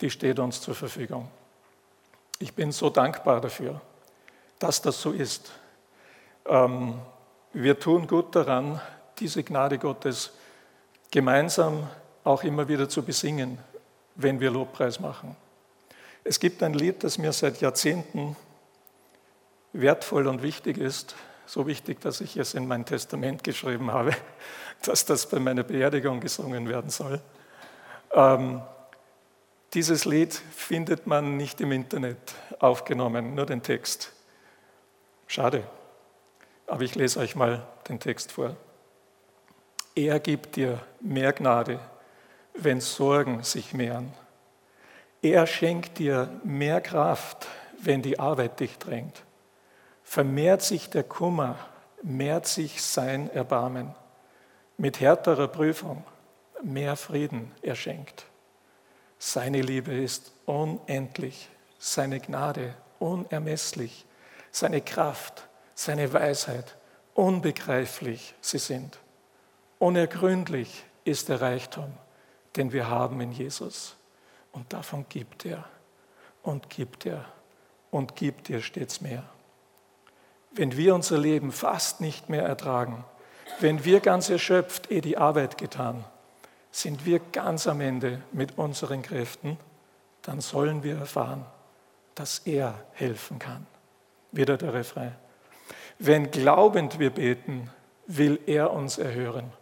die 0.00 0.10
steht 0.10 0.38
uns 0.38 0.60
zur 0.60 0.74
Verfügung. 0.74 1.28
Ich 2.38 2.54
bin 2.54 2.72
so 2.72 2.90
dankbar 2.90 3.40
dafür, 3.40 3.80
dass 4.60 4.80
das 4.80 5.02
so 5.02 5.10
ist. 5.10 5.50
Ähm, 6.46 7.00
wir 7.52 7.80
tun 7.80 8.06
gut 8.06 8.36
daran, 8.36 8.80
diese 9.18 9.42
Gnade 9.42 9.78
Gottes 9.78 10.32
gemeinsam 11.10 11.88
auch 12.22 12.44
immer 12.44 12.68
wieder 12.68 12.88
zu 12.88 13.02
besingen, 13.02 13.58
wenn 14.14 14.38
wir 14.38 14.52
Lobpreis 14.52 15.00
machen. 15.00 15.36
Es 16.22 16.38
gibt 16.38 16.62
ein 16.62 16.74
Lied, 16.74 17.02
das 17.02 17.18
mir 17.18 17.32
seit 17.32 17.60
Jahrzehnten 17.60 18.36
wertvoll 19.72 20.26
und 20.28 20.42
wichtig 20.42 20.78
ist, 20.78 21.16
so 21.46 21.66
wichtig, 21.66 22.00
dass 22.00 22.20
ich 22.20 22.36
es 22.36 22.54
in 22.54 22.68
mein 22.68 22.84
Testament 22.84 23.42
geschrieben 23.42 23.90
habe, 23.90 24.12
dass 24.84 25.04
das 25.04 25.28
bei 25.28 25.40
meiner 25.40 25.62
Beerdigung 25.62 26.20
gesungen 26.20 26.68
werden 26.68 26.90
soll. 26.90 27.20
Ähm, 28.12 28.62
dieses 29.74 30.04
Lied 30.04 30.34
findet 30.34 31.06
man 31.06 31.36
nicht 31.36 31.60
im 31.60 31.72
Internet 31.72 32.18
aufgenommen, 32.58 33.34
nur 33.34 33.46
den 33.46 33.62
Text. 33.62 34.12
Schade, 35.30 35.62
aber 36.66 36.82
ich 36.82 36.94
lese 36.94 37.20
euch 37.20 37.36
mal 37.36 37.66
den 37.88 38.00
Text 38.00 38.32
vor. 38.32 38.56
Er 39.94 40.18
gibt 40.18 40.56
dir 40.56 40.80
mehr 41.00 41.32
Gnade 41.32 41.78
wenn 42.54 42.80
Sorgen 42.80 43.42
sich 43.42 43.74
mehren. 43.74 44.12
Er 45.22 45.46
schenkt 45.46 45.98
dir 45.98 46.40
mehr 46.44 46.80
Kraft, 46.80 47.46
wenn 47.80 48.02
die 48.02 48.18
Arbeit 48.18 48.60
dich 48.60 48.78
drängt. 48.78 49.22
Vermehrt 50.02 50.62
sich 50.62 50.90
der 50.90 51.04
Kummer, 51.04 51.56
mehrt 52.02 52.46
sich 52.46 52.82
sein 52.82 53.30
Erbarmen. 53.30 53.94
Mit 54.76 55.00
härterer 55.00 55.48
Prüfung 55.48 56.04
mehr 56.62 56.96
Frieden 56.96 57.52
erschenkt. 57.62 58.24
Seine 59.18 59.60
Liebe 59.60 59.92
ist 59.92 60.32
unendlich, 60.46 61.48
seine 61.78 62.20
Gnade 62.20 62.74
unermesslich, 62.98 64.06
seine 64.50 64.80
Kraft, 64.80 65.48
seine 65.74 66.12
Weisheit 66.12 66.76
unbegreiflich 67.14 68.34
sie 68.40 68.58
sind. 68.58 68.98
Unergründlich 69.78 70.84
ist 71.04 71.28
der 71.28 71.40
Reichtum 71.40 71.92
den 72.56 72.72
wir 72.72 72.88
haben 72.88 73.20
in 73.20 73.32
Jesus. 73.32 73.96
Und 74.52 74.72
davon 74.72 75.06
gibt 75.08 75.44
er 75.44 75.64
und 76.42 76.70
gibt 76.70 77.06
er 77.06 77.24
und 77.90 78.16
gibt 78.16 78.48
dir 78.48 78.60
stets 78.60 79.00
mehr. 79.00 79.24
Wenn 80.52 80.76
wir 80.76 80.94
unser 80.94 81.18
Leben 81.18 81.52
fast 81.52 82.00
nicht 82.00 82.28
mehr 82.28 82.42
ertragen, 82.42 83.04
wenn 83.60 83.84
wir 83.84 84.00
ganz 84.00 84.30
erschöpft 84.30 84.90
eh 84.90 85.00
die 85.00 85.16
Arbeit 85.18 85.58
getan, 85.58 86.04
sind 86.72 87.04
wir 87.04 87.20
ganz 87.32 87.66
am 87.66 87.80
Ende 87.80 88.22
mit 88.32 88.58
unseren 88.58 89.02
Kräften, 89.02 89.58
dann 90.22 90.40
sollen 90.40 90.82
wir 90.82 90.98
erfahren, 90.98 91.44
dass 92.14 92.40
er 92.40 92.74
helfen 92.92 93.38
kann. 93.38 93.66
Wieder 94.32 94.56
der 94.56 94.74
Refrain. 94.74 95.14
Wenn 95.98 96.30
glaubend 96.30 96.98
wir 96.98 97.10
beten, 97.10 97.70
will 98.06 98.40
er 98.46 98.72
uns 98.72 98.98
erhören. 98.98 99.52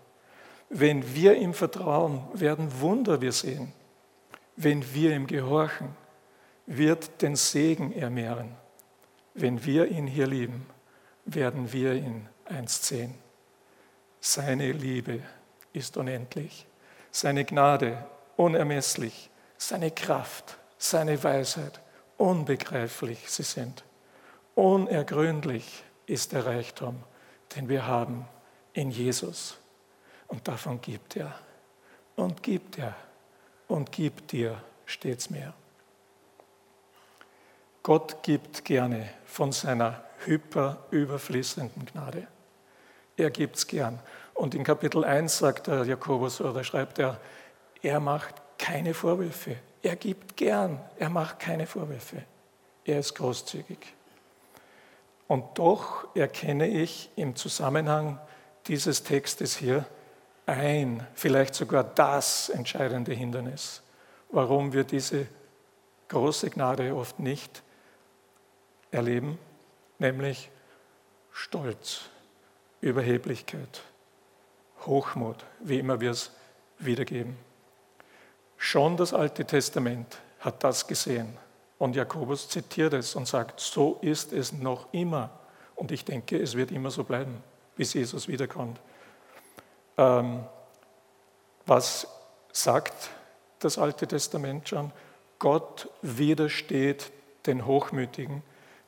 Wenn 0.70 1.14
wir 1.14 1.36
ihm 1.36 1.54
vertrauen, 1.54 2.22
werden 2.32 2.80
Wunder 2.80 3.20
wir 3.20 3.32
sehen. 3.32 3.72
Wenn 4.56 4.94
wir 4.94 5.14
ihm 5.14 5.26
gehorchen, 5.26 5.88
wird 6.66 7.22
den 7.22 7.36
Segen 7.36 7.92
er 7.92 8.10
mehren. 8.10 8.54
Wenn 9.34 9.64
wir 9.64 9.86
ihn 9.88 10.06
hier 10.06 10.26
lieben, 10.26 10.66
werden 11.24 11.72
wir 11.72 11.94
ihn 11.94 12.28
einst 12.44 12.84
sehen. 12.84 13.14
Seine 14.20 14.72
Liebe 14.72 15.20
ist 15.72 15.96
unendlich, 15.96 16.66
seine 17.10 17.44
Gnade 17.44 18.04
unermesslich, 18.36 19.30
seine 19.56 19.90
Kraft, 19.90 20.58
seine 20.76 21.22
Weisheit 21.22 21.80
unbegreiflich 22.16 23.30
sie 23.30 23.42
sind. 23.42 23.84
Unergründlich 24.58 25.84
ist 26.06 26.32
der 26.32 26.44
Reichtum, 26.44 27.00
den 27.54 27.68
wir 27.68 27.86
haben 27.86 28.26
in 28.72 28.90
Jesus. 28.90 29.56
Und 30.26 30.48
davon 30.48 30.80
gibt 30.80 31.14
er 31.14 31.32
und 32.16 32.42
gibt 32.42 32.76
er 32.76 32.96
und 33.68 33.92
gibt 33.92 34.32
dir 34.32 34.60
stets 34.84 35.30
mehr. 35.30 35.54
Gott 37.84 38.20
gibt 38.24 38.64
gerne 38.64 39.08
von 39.26 39.52
seiner 39.52 40.02
hyperüberfließenden 40.24 41.86
Gnade. 41.86 42.26
Er 43.16 43.30
gibt 43.30 43.58
es 43.58 43.66
gern. 43.68 44.00
Und 44.34 44.56
in 44.56 44.64
Kapitel 44.64 45.04
1 45.04 45.38
sagt 45.38 45.68
der 45.68 45.84
Jakobus 45.84 46.40
oder 46.40 46.64
schreibt 46.64 46.98
er, 46.98 47.20
er 47.80 48.00
macht 48.00 48.34
keine 48.58 48.92
Vorwürfe. 48.92 49.54
Er 49.84 49.94
gibt 49.94 50.36
gern. 50.36 50.80
Er 50.98 51.10
macht 51.10 51.38
keine 51.38 51.68
Vorwürfe. 51.68 52.24
Er 52.84 52.98
ist 52.98 53.14
großzügig. 53.14 53.94
Und 55.28 55.58
doch 55.58 56.14
erkenne 56.16 56.66
ich 56.66 57.10
im 57.14 57.36
Zusammenhang 57.36 58.18
dieses 58.66 59.04
Textes 59.04 59.56
hier 59.56 59.86
ein, 60.46 61.06
vielleicht 61.14 61.54
sogar 61.54 61.84
das 61.84 62.48
entscheidende 62.48 63.12
Hindernis, 63.12 63.82
warum 64.30 64.72
wir 64.72 64.84
diese 64.84 65.26
große 66.08 66.48
Gnade 66.48 66.96
oft 66.96 67.20
nicht 67.20 67.62
erleben, 68.90 69.38
nämlich 69.98 70.50
Stolz, 71.30 72.06
Überheblichkeit, 72.80 73.82
Hochmut, 74.86 75.44
wie 75.60 75.78
immer 75.78 76.00
wir 76.00 76.12
es 76.12 76.32
wiedergeben. 76.78 77.36
Schon 78.56 78.96
das 78.96 79.12
Alte 79.12 79.44
Testament 79.44 80.18
hat 80.40 80.64
das 80.64 80.86
gesehen. 80.86 81.36
Und 81.78 81.94
Jakobus 81.94 82.48
zitiert 82.48 82.92
es 82.92 83.14
und 83.14 83.26
sagt, 83.26 83.60
so 83.60 83.98
ist 84.02 84.32
es 84.32 84.52
noch 84.52 84.92
immer. 84.92 85.30
Und 85.76 85.92
ich 85.92 86.04
denke, 86.04 86.36
es 86.36 86.56
wird 86.56 86.72
immer 86.72 86.90
so 86.90 87.04
bleiben, 87.04 87.42
bis 87.76 87.94
Jesus 87.94 88.26
wiederkommt. 88.26 88.80
Ähm, 89.96 90.44
was 91.66 92.08
sagt 92.52 93.10
das 93.60 93.78
Alte 93.78 94.06
Testament 94.06 94.68
schon? 94.68 94.92
Gott 95.38 95.88
widersteht 96.02 97.12
den 97.46 97.64
Hochmütigen, 97.64 98.42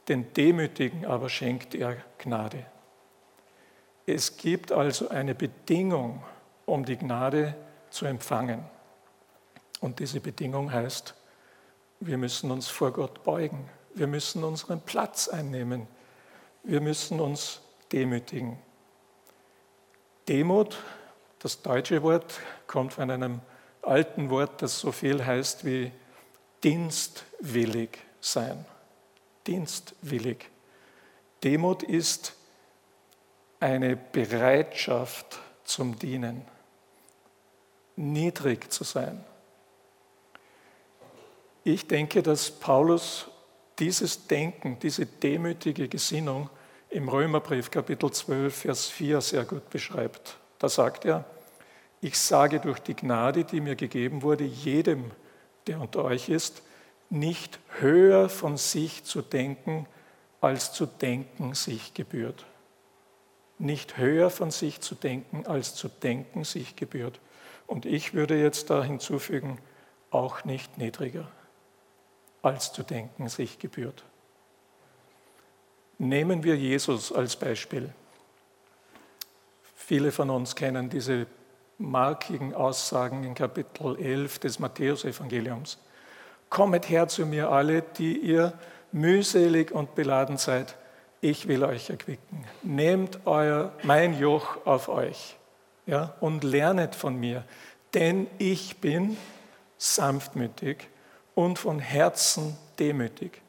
den 0.08 0.32
Demütigen 0.34 1.06
aber 1.06 1.28
schenkt 1.28 1.76
er 1.76 1.96
Gnade. 2.18 2.66
Es 4.06 4.36
gibt 4.36 4.72
also 4.72 5.08
eine 5.10 5.36
Bedingung, 5.36 6.24
um 6.66 6.84
die 6.84 6.96
Gnade 6.96 7.54
zu 7.90 8.06
empfangen. 8.06 8.64
Und 9.80 10.00
diese 10.00 10.20
Bedingung 10.20 10.72
heißt, 10.72 11.14
wir 12.00 12.16
müssen 12.16 12.50
uns 12.50 12.68
vor 12.68 12.92
Gott 12.92 13.22
beugen. 13.22 13.68
Wir 13.94 14.06
müssen 14.06 14.42
unseren 14.42 14.80
Platz 14.80 15.28
einnehmen. 15.28 15.86
Wir 16.62 16.80
müssen 16.80 17.20
uns 17.20 17.60
demütigen. 17.92 18.58
Demut, 20.28 20.78
das 21.40 21.62
deutsche 21.62 22.02
Wort, 22.02 22.40
kommt 22.66 22.94
von 22.94 23.10
einem 23.10 23.40
alten 23.82 24.30
Wort, 24.30 24.62
das 24.62 24.78
so 24.78 24.92
viel 24.92 25.24
heißt 25.24 25.64
wie 25.64 25.92
dienstwillig 26.62 27.98
sein. 28.20 28.64
Dienstwillig. 29.46 30.50
Demut 31.42 31.82
ist 31.82 32.34
eine 33.58 33.96
Bereitschaft 33.96 35.38
zum 35.64 35.98
Dienen, 35.98 36.44
niedrig 37.96 38.70
zu 38.72 38.84
sein, 38.84 39.24
ich 41.72 41.86
denke, 41.86 42.22
dass 42.22 42.50
Paulus 42.50 43.28
dieses 43.78 44.26
Denken, 44.26 44.78
diese 44.80 45.06
demütige 45.06 45.88
Gesinnung 45.88 46.50
im 46.90 47.08
Römerbrief 47.08 47.70
Kapitel 47.70 48.10
12, 48.10 48.54
Vers 48.54 48.86
4 48.88 49.20
sehr 49.20 49.44
gut 49.44 49.70
beschreibt. 49.70 50.38
Da 50.58 50.68
sagt 50.68 51.04
er, 51.04 51.24
ich 52.00 52.18
sage 52.18 52.60
durch 52.60 52.78
die 52.80 52.94
Gnade, 52.94 53.44
die 53.44 53.60
mir 53.60 53.76
gegeben 53.76 54.22
wurde, 54.22 54.44
jedem, 54.44 55.10
der 55.66 55.80
unter 55.80 56.04
euch 56.04 56.28
ist, 56.28 56.62
nicht 57.08 57.58
höher 57.78 58.28
von 58.28 58.56
sich 58.56 59.04
zu 59.04 59.22
denken, 59.22 59.86
als 60.40 60.72
zu 60.72 60.86
denken 60.86 61.54
sich 61.54 61.94
gebührt. 61.94 62.46
Nicht 63.58 63.98
höher 63.98 64.30
von 64.30 64.50
sich 64.50 64.80
zu 64.80 64.94
denken, 64.94 65.46
als 65.46 65.74
zu 65.74 65.88
denken 65.88 66.44
sich 66.44 66.76
gebührt. 66.76 67.20
Und 67.66 67.86
ich 67.86 68.14
würde 68.14 68.40
jetzt 68.40 68.70
da 68.70 68.82
hinzufügen, 68.82 69.58
auch 70.10 70.44
nicht 70.44 70.78
niedriger 70.78 71.28
als 72.42 72.72
zu 72.72 72.82
denken 72.82 73.28
sich 73.28 73.58
gebührt. 73.58 74.02
Nehmen 75.98 76.44
wir 76.44 76.56
Jesus 76.56 77.12
als 77.12 77.36
Beispiel. 77.36 77.92
Viele 79.76 80.12
von 80.12 80.30
uns 80.30 80.56
kennen 80.56 80.88
diese 80.88 81.26
markigen 81.78 82.54
Aussagen 82.54 83.24
in 83.24 83.34
Kapitel 83.34 83.98
11 83.98 84.38
des 84.38 84.58
Matthäusevangeliums. 84.58 85.78
Kommet 86.48 86.88
her 86.88 87.08
zu 87.08 87.26
mir 87.26 87.50
alle, 87.50 87.82
die 87.82 88.18
ihr 88.18 88.52
mühselig 88.92 89.72
und 89.72 89.94
beladen 89.94 90.36
seid, 90.36 90.76
ich 91.20 91.48
will 91.48 91.64
euch 91.64 91.90
erquicken. 91.90 92.44
Nehmt 92.62 93.20
euer, 93.26 93.72
mein 93.82 94.18
Joch 94.18 94.64
auf 94.64 94.88
euch 94.88 95.36
ja, 95.86 96.14
und 96.20 96.44
lernet 96.44 96.94
von 96.94 97.16
mir, 97.16 97.44
denn 97.94 98.26
ich 98.38 98.78
bin 98.78 99.16
sanftmütig 99.76 100.88
und 101.44 101.58
von 101.58 101.78
Herzen 101.78 102.54
demütig. 102.78 103.40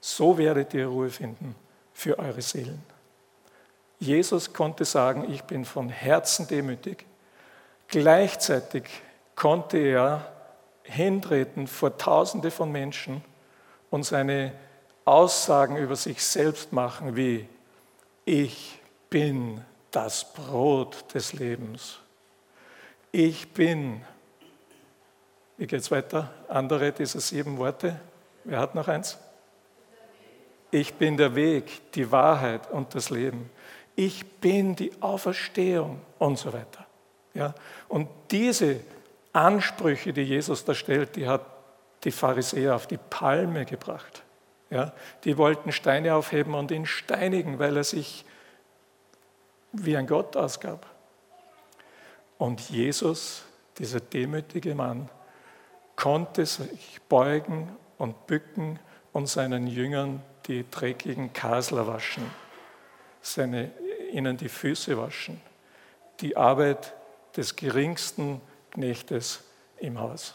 So 0.00 0.38
werdet 0.38 0.72
ihr 0.72 0.86
Ruhe 0.86 1.10
finden 1.10 1.54
für 1.92 2.18
eure 2.18 2.40
Seelen. 2.40 2.82
Jesus 3.98 4.54
konnte 4.54 4.86
sagen, 4.86 5.30
ich 5.30 5.42
bin 5.42 5.66
von 5.66 5.90
Herzen 5.90 6.48
demütig. 6.48 7.04
Gleichzeitig 7.88 8.84
konnte 9.34 9.76
er 9.76 10.32
hintreten 10.82 11.66
vor 11.66 11.98
Tausende 11.98 12.50
von 12.50 12.72
Menschen 12.72 13.22
und 13.90 14.04
seine 14.04 14.52
Aussagen 15.04 15.76
über 15.76 15.96
sich 15.96 16.22
selbst 16.22 16.72
machen 16.72 17.16
wie, 17.16 17.46
ich 18.24 18.80
bin 19.10 19.62
das 19.90 20.32
Brot 20.32 21.12
des 21.12 21.34
Lebens. 21.34 21.98
Ich 23.12 23.52
bin 23.52 24.00
wie 25.56 25.66
geht 25.66 25.80
es 25.80 25.90
weiter? 25.90 26.30
Andere 26.48 26.92
dieser 26.92 27.20
sieben 27.20 27.56
Worte. 27.58 27.98
Wer 28.44 28.60
hat 28.60 28.74
noch 28.74 28.88
eins? 28.88 29.18
Ich 30.70 30.94
bin 30.94 31.16
der 31.16 31.34
Weg, 31.34 31.92
die 31.92 32.10
Wahrheit 32.10 32.70
und 32.70 32.94
das 32.94 33.10
Leben. 33.10 33.50
Ich 33.94 34.26
bin 34.40 34.76
die 34.76 34.92
Auferstehung 35.00 36.00
und 36.18 36.38
so 36.38 36.52
weiter. 36.52 36.86
Ja? 37.32 37.54
Und 37.88 38.08
diese 38.30 38.80
Ansprüche, 39.32 40.12
die 40.12 40.22
Jesus 40.22 40.64
da 40.64 40.74
stellt, 40.74 41.16
die 41.16 41.26
hat 41.26 41.42
die 42.04 42.10
Pharisäer 42.10 42.74
auf 42.74 42.86
die 42.86 42.98
Palme 42.98 43.64
gebracht. 43.64 44.22
Ja? 44.70 44.92
Die 45.24 45.38
wollten 45.38 45.72
Steine 45.72 46.14
aufheben 46.14 46.54
und 46.54 46.70
ihn 46.70 46.84
steinigen, 46.84 47.58
weil 47.58 47.76
er 47.76 47.84
sich 47.84 48.24
wie 49.72 49.96
ein 49.96 50.06
Gott 50.06 50.36
ausgab. 50.36 50.86
Und 52.38 52.60
Jesus, 52.68 53.44
dieser 53.78 54.00
demütige 54.00 54.74
Mann, 54.74 55.08
konnte 55.96 56.46
sich 56.46 57.00
beugen 57.08 57.74
und 57.98 58.26
bücken 58.26 58.78
und 59.12 59.28
seinen 59.28 59.66
Jüngern 59.66 60.22
die 60.46 60.64
dreckigen 60.70 61.32
Kasler 61.32 61.86
waschen, 61.86 62.30
seine, 63.22 63.72
ihnen 64.12 64.36
die 64.36 64.48
Füße 64.48 64.96
waschen, 64.96 65.40
die 66.20 66.36
Arbeit 66.36 66.94
des 67.36 67.56
geringsten 67.56 68.40
Knechtes 68.70 69.42
im 69.78 69.98
Haus. 69.98 70.34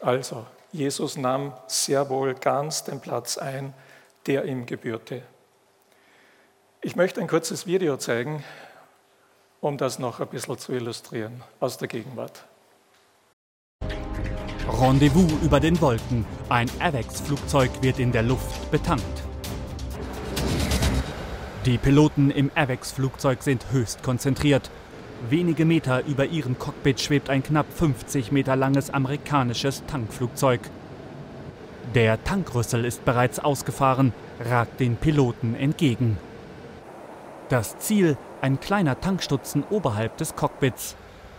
Also, 0.00 0.46
Jesus 0.72 1.16
nahm 1.16 1.54
sehr 1.66 2.08
wohl 2.10 2.34
ganz 2.34 2.84
den 2.84 3.00
Platz 3.00 3.38
ein, 3.38 3.72
der 4.26 4.44
ihm 4.44 4.66
gebührte. 4.66 5.22
Ich 6.82 6.96
möchte 6.96 7.20
ein 7.20 7.28
kurzes 7.28 7.66
Video 7.66 7.96
zeigen, 7.96 8.44
um 9.60 9.78
das 9.78 9.98
noch 9.98 10.20
ein 10.20 10.28
bisschen 10.28 10.58
zu 10.58 10.72
illustrieren 10.72 11.42
aus 11.60 11.78
der 11.78 11.88
Gegenwart. 11.88 12.44
Rendezvous 14.78 15.32
über 15.42 15.58
den 15.58 15.80
Wolken. 15.80 16.26
Ein 16.50 16.68
AVEX-Flugzeug 16.80 17.70
wird 17.80 17.98
in 17.98 18.12
der 18.12 18.22
Luft 18.22 18.70
betankt. 18.70 19.22
Die 21.64 21.78
Piloten 21.78 22.30
im 22.30 22.50
AVEX-Flugzeug 22.54 23.42
sind 23.42 23.72
höchst 23.72 24.02
konzentriert. 24.02 24.70
Wenige 25.30 25.64
Meter 25.64 26.04
über 26.04 26.26
ihrem 26.26 26.58
Cockpit 26.58 27.00
schwebt 27.00 27.30
ein 27.30 27.42
knapp 27.42 27.72
50 27.72 28.32
Meter 28.32 28.54
langes 28.54 28.90
amerikanisches 28.90 29.82
Tankflugzeug. 29.86 30.60
Der 31.94 32.22
Tankrüssel 32.22 32.84
ist 32.84 33.02
bereits 33.06 33.38
ausgefahren, 33.38 34.12
ragt 34.40 34.78
den 34.80 34.96
Piloten 34.96 35.54
entgegen. 35.54 36.18
Das 37.48 37.78
Ziel 37.78 38.18
ein 38.42 38.60
kleiner 38.60 39.00
Tankstutzen 39.00 39.64
oberhalb 39.70 40.18
des 40.18 40.36
Cockpits. 40.36 40.96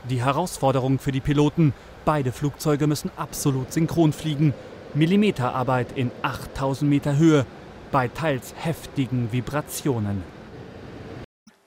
Die 0.09 0.23
Herausforderung 0.23 0.97
für 0.97 1.11
die 1.11 1.19
Piloten, 1.19 1.73
beide 2.07 2.31
Flugzeuge 2.31 2.87
müssen 2.87 3.11
absolut 3.17 3.73
synchron 3.73 4.13
fliegen. 4.13 4.53
Millimeterarbeit 4.93 5.97
in 5.97 6.09
8000 6.21 6.89
Meter 6.89 7.17
Höhe 7.17 7.45
bei 7.91 8.07
teils 8.07 8.55
heftigen 8.57 9.33
Vibrationen. 9.33 10.23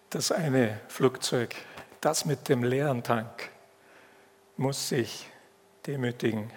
Das 0.09 0.33
eine 0.33 0.81
Flugzeug 0.89 1.55
das 2.01 2.25
mit 2.25 2.49
dem 2.49 2.65
leeren 2.65 3.03
Tank 3.03 3.51
muss 4.57 4.89
sich 4.89 5.29
demütigen 5.87 6.51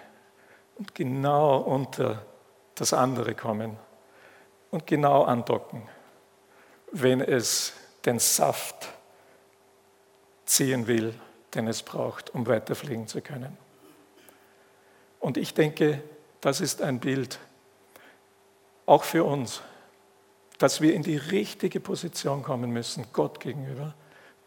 und 0.78 0.94
genau 0.94 1.58
unter 1.58 2.24
das 2.76 2.94
andere 2.94 3.34
kommen 3.34 3.76
und 4.70 4.86
genau 4.86 5.24
andocken, 5.24 5.82
wenn 6.92 7.20
es 7.20 7.74
den 8.06 8.18
Saft 8.18 8.88
ziehen 10.46 10.86
will, 10.86 11.14
den 11.54 11.68
es 11.68 11.82
braucht, 11.82 12.30
um 12.34 12.46
weiterfliegen 12.46 13.06
zu 13.06 13.20
können. 13.20 13.63
Und 15.24 15.38
ich 15.38 15.54
denke, 15.54 16.02
das 16.42 16.60
ist 16.60 16.82
ein 16.82 17.00
Bild 17.00 17.38
auch 18.84 19.04
für 19.04 19.24
uns, 19.24 19.62
dass 20.58 20.82
wir 20.82 20.92
in 20.92 21.02
die 21.02 21.16
richtige 21.16 21.80
Position 21.80 22.42
kommen 22.42 22.70
müssen, 22.70 23.06
Gott 23.14 23.40
gegenüber, 23.40 23.94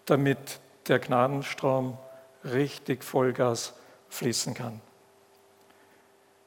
damit 0.06 0.60
der 0.88 1.00
Gnadenstrom 1.00 1.98
richtig 2.44 3.04
Vollgas 3.04 3.74
fließen 4.10 4.54
kann. 4.54 4.80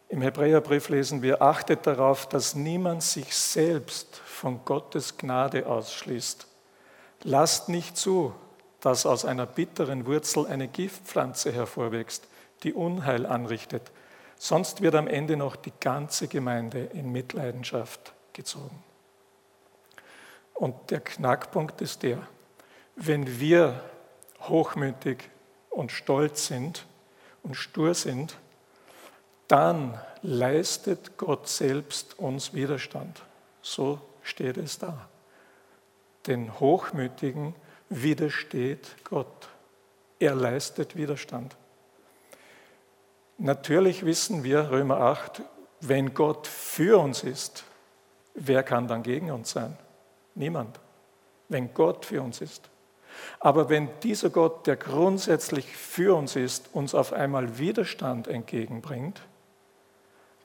Im 0.09 0.23
Hebräerbrief 0.23 0.91
lesen 0.91 1.23
wir, 1.23 1.43
achtet 1.43 1.85
darauf, 1.89 2.29
dass 2.29 2.55
niemand 2.55 3.03
sich 3.03 3.35
selbst 3.35 4.15
von 4.15 4.65
Gottes 4.65 5.19
Gnade 5.19 5.67
ausschließt. 5.67 6.47
Lasst 7.25 7.69
nicht 7.69 7.97
zu, 7.97 8.33
dass 8.81 9.07
aus 9.07 9.25
einer 9.25 9.47
bitteren 9.47 10.07
Wurzel 10.07 10.47
eine 10.47 10.69
Giftpflanze 10.69 11.51
hervorwächst, 11.51 12.29
die 12.63 12.75
Unheil 12.75 13.27
anrichtet. 13.27 13.91
Sonst 14.43 14.81
wird 14.81 14.95
am 14.95 15.07
Ende 15.07 15.37
noch 15.37 15.55
die 15.55 15.73
ganze 15.81 16.27
Gemeinde 16.27 16.85
in 16.95 17.13
Mitleidenschaft 17.13 18.15
gezogen. 18.33 18.83
Und 20.55 20.91
der 20.91 21.01
Knackpunkt 21.01 21.83
ist 21.83 22.03
der, 22.03 22.27
wenn 22.97 23.39
wir 23.39 23.85
hochmütig 24.41 25.29
und 25.69 25.93
stolz 25.93 26.47
sind 26.47 26.87
und 27.43 27.55
stur 27.55 27.93
sind, 27.93 28.39
dann 29.47 30.01
leistet 30.23 31.19
Gott 31.19 31.47
selbst 31.47 32.19
uns 32.19 32.55
Widerstand. 32.55 33.21
So 33.61 34.01
steht 34.23 34.57
es 34.57 34.79
da. 34.79 35.07
Den 36.27 36.59
Hochmütigen 36.59 37.55
widersteht 37.91 38.97
Gott. 39.05 39.51
Er 40.19 40.35
leistet 40.35 40.97
Widerstand. 40.97 41.59
Natürlich 43.43 44.05
wissen 44.05 44.45
wir, 44.45 44.71
Römer 44.71 44.99
8, 44.99 45.41
wenn 45.81 46.13
Gott 46.13 46.47
für 46.47 47.01
uns 47.01 47.25
ist, 47.25 47.65
wer 48.35 48.63
kann 48.63 48.87
dann 48.87 49.03
gegen 49.03 49.31
uns 49.31 49.53
sein? 49.53 49.79
Niemand. 50.35 50.79
Wenn 51.49 51.73
Gott 51.73 52.05
für 52.05 52.21
uns 52.21 52.43
ist. 52.43 52.69
Aber 53.39 53.71
wenn 53.71 53.89
dieser 54.03 54.29
Gott, 54.29 54.67
der 54.67 54.77
grundsätzlich 54.77 55.75
für 55.75 56.15
uns 56.17 56.37
ist, 56.37 56.69
uns 56.75 56.95
auf 56.95 57.15
einmal 57.15 57.59
Widerstand 57.59 58.29
entgegenbringt, 58.29 59.23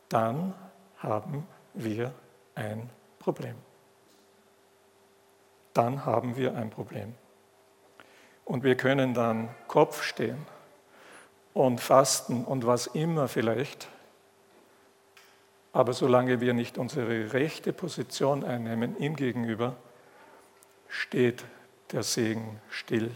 dann 0.07 0.53
haben 0.97 1.45
wir 1.73 2.13
ein 2.55 2.89
Problem. 3.19 3.55
Dann 5.73 6.05
haben 6.05 6.37
wir 6.37 6.55
ein 6.55 6.69
Problem. 6.69 7.13
Und 8.45 8.63
wir 8.63 8.77
können 8.77 9.13
dann 9.13 9.49
Kopf 9.67 10.01
stehen 10.01 10.54
und 11.55 11.79
fasten 11.79 12.43
und 12.43 12.67
was 12.67 12.85
immer 12.85 13.27
vielleicht. 13.27 13.87
Aber 15.73 15.93
solange 15.93 16.41
wir 16.41 16.53
nicht 16.53 16.77
unsere 16.77 17.33
rechte 17.33 17.73
Position 17.73 18.43
einnehmen 18.43 18.97
ihm 18.99 19.15
gegenüber, 19.15 19.75
steht 20.89 21.45
der 21.91 22.03
Segen 22.03 22.59
still. 22.69 23.09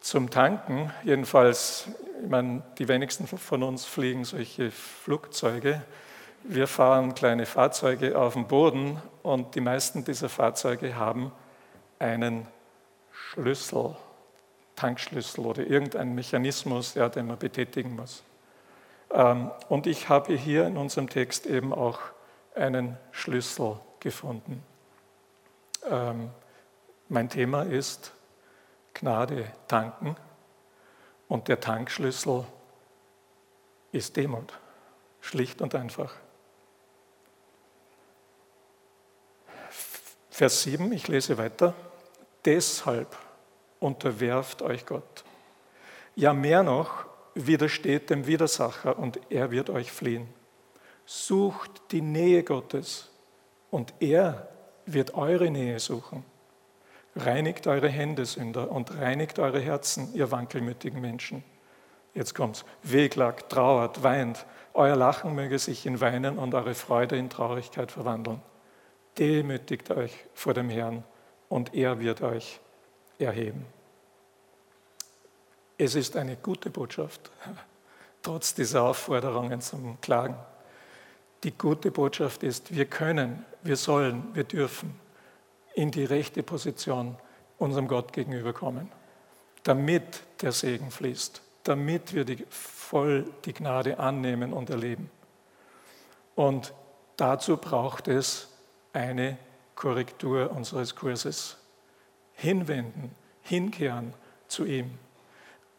Zum 0.00 0.30
Tanken, 0.30 0.90
jedenfalls, 1.04 1.88
ich 2.22 2.28
meine, 2.28 2.62
die 2.78 2.88
wenigsten 2.88 3.26
von 3.26 3.62
uns 3.62 3.84
fliegen 3.84 4.24
solche 4.24 4.70
Flugzeuge. 4.70 5.82
Wir 6.42 6.66
fahren 6.66 7.14
kleine 7.14 7.44
Fahrzeuge 7.44 8.18
auf 8.18 8.32
dem 8.32 8.48
Boden 8.48 9.00
und 9.22 9.54
die 9.54 9.60
meisten 9.60 10.04
dieser 10.04 10.30
Fahrzeuge 10.30 10.96
haben 10.96 11.32
einen 11.98 12.46
Schlüssel, 13.12 13.94
Tankschlüssel 14.76 15.44
oder 15.44 15.66
irgendeinen 15.66 16.14
Mechanismus, 16.14 16.94
ja, 16.94 17.08
den 17.08 17.26
man 17.26 17.38
betätigen 17.38 17.94
muss. 17.96 18.22
Ähm, 19.10 19.50
und 19.68 19.86
ich 19.86 20.08
habe 20.08 20.34
hier 20.34 20.66
in 20.66 20.76
unserem 20.76 21.08
Text 21.08 21.46
eben 21.46 21.72
auch 21.72 22.00
einen 22.54 22.96
Schlüssel 23.10 23.78
gefunden. 24.00 24.62
Ähm, 25.88 26.30
mein 27.08 27.28
Thema 27.28 27.62
ist 27.62 28.12
Gnade 28.94 29.46
tanken 29.68 30.16
und 31.28 31.48
der 31.48 31.60
Tankschlüssel 31.60 32.44
ist 33.90 34.16
Demut, 34.16 34.52
schlicht 35.20 35.60
und 35.60 35.74
einfach. 35.74 36.14
Vers 40.30 40.62
7, 40.62 40.90
ich 40.92 41.08
lese 41.08 41.36
weiter. 41.36 41.74
Deshalb 42.44 43.16
unterwerft 43.82 44.62
euch 44.62 44.86
Gott. 44.86 45.24
Ja, 46.14 46.32
mehr 46.32 46.62
noch, 46.62 47.06
widersteht 47.34 48.10
dem 48.10 48.26
Widersacher 48.26 48.98
und 48.98 49.20
er 49.30 49.50
wird 49.50 49.70
euch 49.70 49.90
fliehen. 49.90 50.28
Sucht 51.04 51.82
die 51.90 52.02
Nähe 52.02 52.42
Gottes 52.42 53.10
und 53.70 53.94
er 54.00 54.48
wird 54.86 55.14
eure 55.14 55.50
Nähe 55.50 55.80
suchen. 55.80 56.24
Reinigt 57.14 57.66
eure 57.66 57.88
Hände, 57.88 58.24
Sünder, 58.24 58.70
und 58.70 58.98
reinigt 58.98 59.38
eure 59.38 59.60
Herzen, 59.60 60.14
ihr 60.14 60.30
wankelmütigen 60.30 61.00
Menschen. 61.00 61.44
Jetzt 62.14 62.34
kommt's. 62.34 62.64
Wehklagt, 62.82 63.50
trauert, 63.52 64.02
weint. 64.02 64.46
Euer 64.74 64.96
Lachen 64.96 65.34
möge 65.34 65.58
sich 65.58 65.84
in 65.86 66.00
Weinen 66.00 66.38
und 66.38 66.54
eure 66.54 66.74
Freude 66.74 67.16
in 67.16 67.28
Traurigkeit 67.28 67.92
verwandeln. 67.92 68.40
Demütigt 69.18 69.90
euch 69.90 70.12
vor 70.32 70.54
dem 70.54 70.70
Herrn 70.70 71.04
und 71.48 71.74
er 71.74 72.00
wird 72.00 72.22
euch 72.22 72.60
erheben. 73.18 73.66
Es 75.78 75.94
ist 75.94 76.16
eine 76.16 76.36
gute 76.36 76.70
Botschaft, 76.70 77.30
trotz 78.22 78.54
dieser 78.54 78.84
Aufforderungen 78.84 79.60
zum 79.60 80.00
Klagen. 80.00 80.36
Die 81.44 81.50
gute 81.50 81.90
Botschaft 81.90 82.42
ist, 82.42 82.74
wir 82.74 82.86
können, 82.86 83.44
wir 83.62 83.76
sollen, 83.76 84.34
wir 84.34 84.44
dürfen 84.44 84.98
in 85.74 85.90
die 85.90 86.04
rechte 86.04 86.42
Position 86.42 87.16
unserem 87.58 87.88
Gott 87.88 88.12
gegenüberkommen, 88.12 88.90
damit 89.62 90.22
der 90.42 90.52
Segen 90.52 90.90
fließt, 90.90 91.42
damit 91.64 92.14
wir 92.14 92.24
die, 92.24 92.44
voll 92.50 93.24
die 93.44 93.54
Gnade 93.54 93.98
annehmen 93.98 94.52
und 94.52 94.70
erleben. 94.70 95.10
Und 96.34 96.72
dazu 97.16 97.56
braucht 97.56 98.08
es 98.08 98.48
eine 98.92 99.38
Korrektur 99.74 100.50
unseres 100.50 100.94
Kurses. 100.94 101.56
Hinwenden, 102.42 103.14
hinkehren 103.42 104.14
zu 104.48 104.64
ihm. 104.64 104.98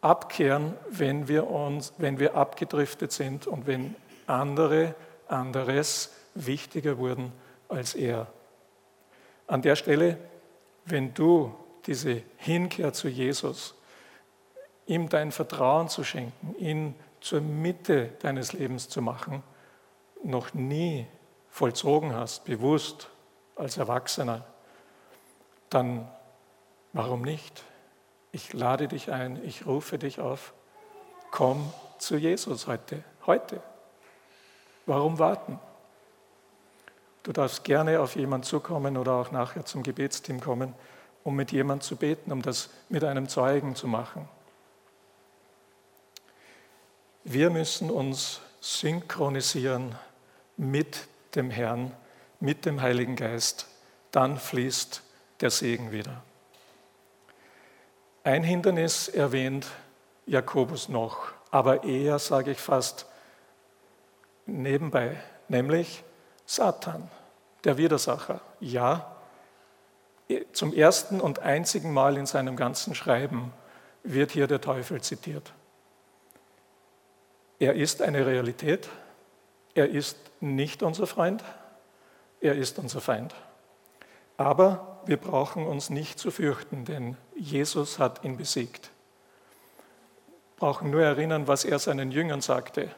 Abkehren, 0.00 0.74
wenn 0.88 1.28
wir, 1.28 1.48
uns, 1.48 1.92
wenn 1.98 2.18
wir 2.18 2.34
abgedriftet 2.36 3.12
sind 3.12 3.46
und 3.46 3.66
wenn 3.66 3.94
andere 4.26 4.94
anderes 5.28 6.12
wichtiger 6.34 6.96
wurden 6.96 7.32
als 7.68 7.94
er. 7.94 8.26
An 9.46 9.60
der 9.60 9.76
Stelle, 9.76 10.18
wenn 10.86 11.12
du 11.12 11.54
diese 11.86 12.22
Hinkehr 12.38 12.94
zu 12.94 13.08
Jesus 13.08 13.74
ihm 14.86 15.10
dein 15.10 15.32
Vertrauen 15.32 15.88
zu 15.88 16.02
schenken, 16.02 16.54
ihn 16.58 16.94
zur 17.20 17.42
Mitte 17.42 18.10
deines 18.20 18.54
Lebens 18.54 18.88
zu 18.88 19.02
machen, 19.02 19.42
noch 20.22 20.54
nie 20.54 21.06
vollzogen 21.50 22.14
hast, 22.14 22.46
bewusst 22.46 23.10
als 23.56 23.76
Erwachsener, 23.76 24.44
dann 25.68 26.08
warum 26.94 27.20
nicht? 27.22 27.62
Ich 28.32 28.54
lade 28.54 28.88
dich 28.88 29.12
ein, 29.12 29.44
ich 29.44 29.66
rufe 29.66 29.98
dich 29.98 30.20
auf, 30.20 30.54
komm 31.30 31.70
zu 31.98 32.16
Jesus 32.16 32.66
heute, 32.66 33.04
heute. 33.26 33.60
Warum 34.86 35.18
warten? 35.18 35.60
Du 37.22 37.32
darfst 37.32 37.64
gerne 37.64 38.00
auf 38.00 38.16
jemanden 38.16 38.44
zukommen 38.44 38.96
oder 38.96 39.12
auch 39.12 39.30
nachher 39.30 39.64
zum 39.64 39.82
Gebetsteam 39.82 40.40
kommen, 40.40 40.74
um 41.22 41.36
mit 41.36 41.52
jemandem 41.52 41.82
zu 41.82 41.96
beten, 41.96 42.32
um 42.32 42.42
das 42.42 42.70
mit 42.88 43.02
einem 43.02 43.28
Zeugen 43.28 43.74
zu 43.74 43.88
machen. 43.88 44.28
Wir 47.24 47.48
müssen 47.48 47.90
uns 47.90 48.40
synchronisieren 48.60 49.94
mit 50.56 51.08
dem 51.34 51.50
Herrn, 51.50 51.92
mit 52.40 52.66
dem 52.66 52.82
Heiligen 52.82 53.16
Geist. 53.16 53.66
Dann 54.10 54.36
fließt 54.36 55.02
der 55.40 55.50
Segen 55.50 55.90
wieder. 55.90 56.22
Ein 58.24 58.42
Hindernis 58.42 59.08
erwähnt 59.08 59.66
Jakobus 60.24 60.88
noch, 60.88 61.26
aber 61.50 61.84
eher, 61.84 62.18
sage 62.18 62.52
ich 62.52 62.58
fast, 62.58 63.04
nebenbei, 64.46 65.20
nämlich 65.48 66.02
Satan, 66.46 67.10
der 67.64 67.76
Widersacher. 67.76 68.40
Ja, 68.60 69.14
zum 70.52 70.72
ersten 70.72 71.20
und 71.20 71.40
einzigen 71.40 71.92
Mal 71.92 72.16
in 72.16 72.24
seinem 72.24 72.56
ganzen 72.56 72.94
Schreiben 72.94 73.52
wird 74.04 74.30
hier 74.30 74.46
der 74.46 74.62
Teufel 74.62 75.02
zitiert. 75.02 75.52
Er 77.58 77.74
ist 77.74 78.00
eine 78.00 78.24
Realität, 78.24 78.88
er 79.74 79.90
ist 79.90 80.16
nicht 80.40 80.82
unser 80.82 81.06
Freund, 81.06 81.44
er 82.40 82.54
ist 82.54 82.78
unser 82.78 83.02
Feind. 83.02 83.34
Aber 84.36 85.00
wir 85.06 85.16
brauchen 85.16 85.66
uns 85.66 85.90
nicht 85.90 86.18
zu 86.18 86.30
fürchten, 86.30 86.84
denn 86.84 87.16
Jesus 87.36 87.98
hat 87.98 88.24
ihn 88.24 88.36
besiegt. 88.36 88.90
Wir 90.56 90.68
brauchen 90.68 90.90
nur 90.90 91.02
erinnern, 91.02 91.46
was 91.46 91.64
er 91.64 91.78
seinen 91.78 92.10
Jüngern 92.10 92.40
sagte, 92.40 92.90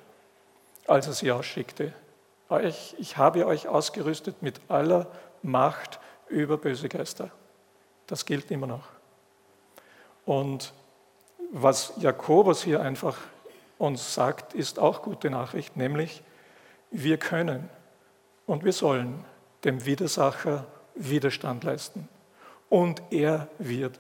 als 0.86 1.06
er 1.06 1.12
sie 1.14 1.32
ausschickte. 1.32 1.92
Ich 2.98 3.16
habe 3.16 3.46
euch 3.46 3.68
ausgerüstet 3.68 4.42
mit 4.42 4.60
aller 4.68 5.08
Macht 5.42 5.98
über 6.28 6.58
böse 6.58 6.88
Geister. 6.88 7.30
Das 8.06 8.24
gilt 8.24 8.50
immer 8.50 8.68
noch. 8.68 8.88
Und 10.24 10.72
was 11.52 11.92
Jakobus 11.98 12.62
hier 12.62 12.80
einfach 12.80 13.16
uns 13.78 14.14
sagt, 14.14 14.54
ist 14.54 14.78
auch 14.78 15.02
gute 15.02 15.30
Nachricht, 15.30 15.76
nämlich 15.76 16.22
wir 16.90 17.18
können 17.18 17.68
und 18.46 18.64
wir 18.64 18.72
sollen 18.72 19.24
dem 19.64 19.84
Widersacher 19.84 20.66
Widerstand 20.96 21.64
leisten. 21.64 22.08
Und 22.68 23.02
er 23.10 23.48
wird 23.58 23.98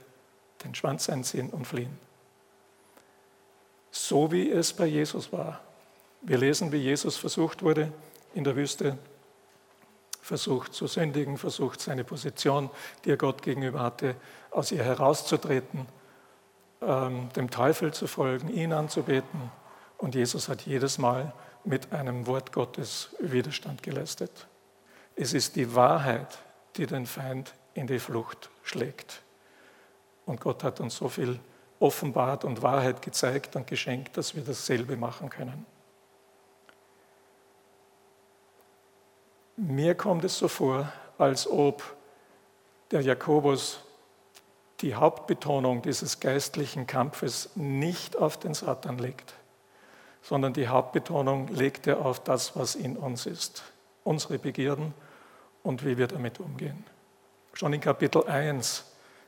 den 0.64 0.74
Schwanz 0.74 1.08
einziehen 1.08 1.50
und 1.50 1.66
fliehen. 1.66 1.98
So 3.90 4.32
wie 4.32 4.50
es 4.50 4.72
bei 4.72 4.86
Jesus 4.86 5.32
war. 5.32 5.60
Wir 6.22 6.38
lesen, 6.38 6.72
wie 6.72 6.78
Jesus 6.78 7.16
versucht 7.16 7.62
wurde 7.62 7.92
in 8.34 8.44
der 8.44 8.56
Wüste, 8.56 8.98
versucht 10.20 10.74
zu 10.74 10.86
sündigen, 10.88 11.38
versucht 11.38 11.80
seine 11.80 12.02
Position, 12.02 12.68
die 13.04 13.10
er 13.10 13.16
Gott 13.16 13.42
gegenüber 13.42 13.80
hatte, 13.80 14.16
aus 14.50 14.72
ihr 14.72 14.82
herauszutreten, 14.82 15.86
ähm, 16.82 17.28
dem 17.36 17.50
Teufel 17.50 17.94
zu 17.94 18.06
folgen, 18.06 18.48
ihn 18.48 18.72
anzubeten. 18.72 19.50
Und 19.98 20.14
Jesus 20.14 20.48
hat 20.48 20.62
jedes 20.62 20.98
Mal 20.98 21.32
mit 21.64 21.92
einem 21.92 22.26
Wort 22.26 22.52
Gottes 22.52 23.10
Widerstand 23.20 23.82
geleistet. 23.82 24.48
Es 25.14 25.32
ist 25.32 25.56
die 25.56 25.74
Wahrheit, 25.74 26.38
die 26.78 26.86
den 26.86 27.06
Feind 27.06 27.54
in 27.74 27.86
die 27.86 27.98
Flucht 27.98 28.50
schlägt. 28.62 29.22
Und 30.24 30.40
Gott 30.40 30.64
hat 30.64 30.80
uns 30.80 30.96
so 30.96 31.08
viel 31.08 31.38
offenbart 31.78 32.44
und 32.44 32.62
Wahrheit 32.62 33.02
gezeigt 33.02 33.56
und 33.56 33.66
geschenkt, 33.66 34.16
dass 34.16 34.34
wir 34.34 34.42
dasselbe 34.42 34.96
machen 34.96 35.30
können. 35.30 35.66
Mir 39.56 39.94
kommt 39.94 40.24
es 40.24 40.38
so 40.38 40.48
vor, 40.48 40.92
als 41.18 41.48
ob 41.48 41.82
der 42.90 43.00
Jakobus 43.00 43.80
die 44.80 44.94
Hauptbetonung 44.94 45.80
dieses 45.80 46.20
geistlichen 46.20 46.86
Kampfes 46.86 47.50
nicht 47.54 48.16
auf 48.16 48.36
den 48.38 48.52
Satan 48.52 48.98
legt, 48.98 49.34
sondern 50.20 50.52
die 50.52 50.68
Hauptbetonung 50.68 51.48
legt 51.48 51.86
er 51.86 52.04
auf 52.04 52.22
das, 52.22 52.56
was 52.56 52.74
in 52.74 52.96
uns 52.96 53.24
ist, 53.24 53.62
unsere 54.04 54.38
Begierden 54.38 54.92
und 55.66 55.84
wie 55.84 55.98
wir 55.98 56.06
damit 56.06 56.38
umgehen. 56.38 56.84
Schon 57.52 57.72
in 57.72 57.80
Kapitel 57.80 58.24
1, 58.24 58.84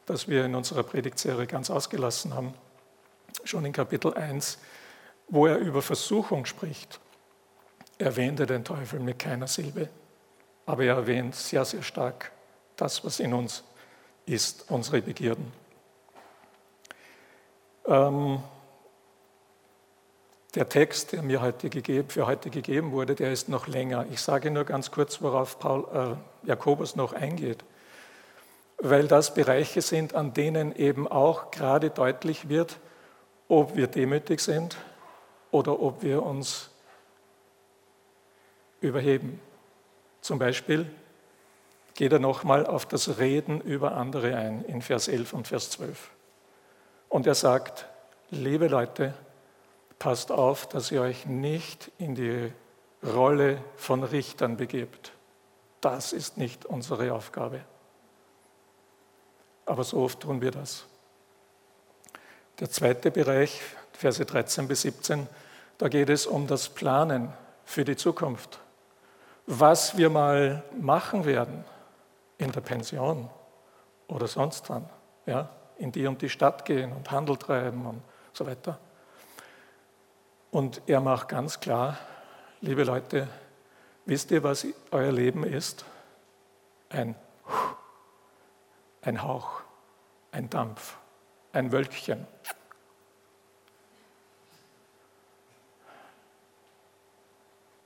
das 0.07 0.29
wir 0.29 0.45
in 0.45 0.55
unserer 0.55 0.85
Predigtserie 0.85 1.47
ganz 1.47 1.69
ausgelassen 1.69 2.33
haben, 2.33 2.55
schon 3.43 3.65
in 3.65 3.73
Kapitel 3.73 4.15
1, 4.15 4.59
wo 5.29 5.47
er 5.47 5.59
über 5.59 5.83
Versuchung 5.83 6.45
spricht, 6.45 7.01
erwähnt 7.99 8.39
er 8.39 8.47
den 8.47 8.65
Teufel 8.65 9.01
mit 9.01 9.19
keiner 9.19 9.49
Silbe. 9.49 9.89
Aber 10.65 10.85
er 10.85 10.95
erwähnt 10.95 11.35
sehr, 11.35 11.65
sehr 11.65 11.83
stark 11.83 12.31
das, 12.77 13.05
was 13.05 13.19
in 13.19 13.35
uns 13.35 13.65
ist, 14.25 14.71
unsere 14.71 15.03
Begierden. 15.03 15.53
Ähm, 17.87 18.43
der 20.59 20.69
Text, 20.69 21.13
der 21.13 21.23
mir 21.23 21.41
heute 21.41 21.71
gegeben, 21.71 22.11
für 22.11 22.27
heute 22.27 22.51
gegeben 22.51 22.91
wurde, 22.91 23.15
der 23.15 23.31
ist 23.31 23.49
noch 23.49 23.69
länger. 23.69 24.07
Ich 24.11 24.21
sage 24.21 24.51
nur 24.51 24.65
ganz 24.65 24.91
kurz, 24.91 25.23
worauf 25.23 25.61
Paul, 25.61 25.87
äh, 25.95 26.49
Jakobus 26.49 26.97
noch 26.97 27.13
eingeht, 27.13 27.65
weil 28.79 29.07
das 29.07 29.35
Bereiche 29.35 29.83
sind, 29.83 30.17
an 30.17 30.35
denen 30.35 30.75
eben 30.75 31.07
auch 31.07 31.53
gerade 31.53 31.91
deutlich 31.91 32.49
wird, 32.49 32.81
ob 33.47 33.77
wir 33.77 33.87
demütig 33.87 34.41
sind 34.41 34.77
oder 35.53 35.79
ob 35.81 36.03
wir 36.03 36.25
uns 36.25 36.71
überheben. 38.81 39.41
Zum 40.23 40.41
Beispiel 40.41 40.91
geht 41.95 42.13
er 42.13 42.19
nochmal 42.19 42.67
auf 42.67 42.85
das 42.85 43.21
Reden 43.21 43.61
über 43.61 43.93
andere 43.93 44.35
ein 44.35 44.65
in 44.65 44.83
Vers 44.83 45.07
11 45.07 45.35
und 45.35 45.47
Vers 45.47 45.71
12. 45.71 46.11
Und 47.09 47.29
er 47.29 47.37
sagt, 47.37 47.87
liebe 48.31 48.67
Leute, 48.67 49.15
passt 49.99 50.31
auf, 50.31 50.69
dass 50.69 50.91
ihr 50.91 51.03
euch 51.03 51.27
nicht 51.27 51.91
in 51.99 52.15
die 52.15 52.53
Rolle 53.03 53.63
von 53.77 54.03
Richtern 54.05 54.57
begebt. 54.57 55.13
Das 55.81 56.13
ist 56.13 56.37
nicht 56.37 56.65
unsere 56.65 57.13
Aufgabe. 57.13 57.61
Aber 59.67 59.85
so 59.85 60.03
oft 60.03 60.21
tun 60.21 60.41
wir 60.41 60.51
das. 60.51 60.87
Der 62.59 62.71
zweite 62.71 63.11
Bereich, 63.11 63.61
Verse 63.93 64.25
13 64.25 64.67
bis 64.67 64.83
17, 64.83 65.29
da 65.79 65.89
geht 65.89 66.09
es 66.09 66.27
um 66.27 66.47
das 66.47 66.69
Planen 66.69 67.33
für 67.65 67.85
die 67.85 67.97
Zukunft 67.97 68.61
was 69.49 69.97
wir 69.97 70.11
mal 70.11 70.63
machen 70.79 71.25
werden 71.25 71.65
in 72.37 72.53
der 72.53 72.61
Pension 72.61 73.31
oder 74.07 74.27
sonst 74.27 74.69
wann, 74.69 74.89
ja, 75.25 75.49
in 75.79 75.91
die 75.91 76.07
und 76.07 76.21
die 76.21 76.29
Stadt 76.29 76.67
gehen 76.67 76.93
und 76.93 77.11
Handel 77.11 77.37
treiben 77.39 77.87
und 77.87 78.03
so 78.35 78.47
weiter. 78.47 78.79
Und 80.51 80.83
er 80.87 81.01
macht 81.01 81.29
ganz 81.29 81.61
klar, 81.61 81.99
liebe 82.61 82.85
Leute, 82.85 83.29
wisst 84.07 84.31
ihr, 84.31 84.43
was 84.43 84.67
euer 84.91 85.13
Leben 85.13 85.45
ist? 85.45 85.85
Ein, 86.89 87.15
ein 89.03 89.23
Hauch, 89.23 89.61
ein 90.33 90.49
Dampf, 90.49 90.97
ein 91.53 91.71
Wölkchen. 91.71 92.27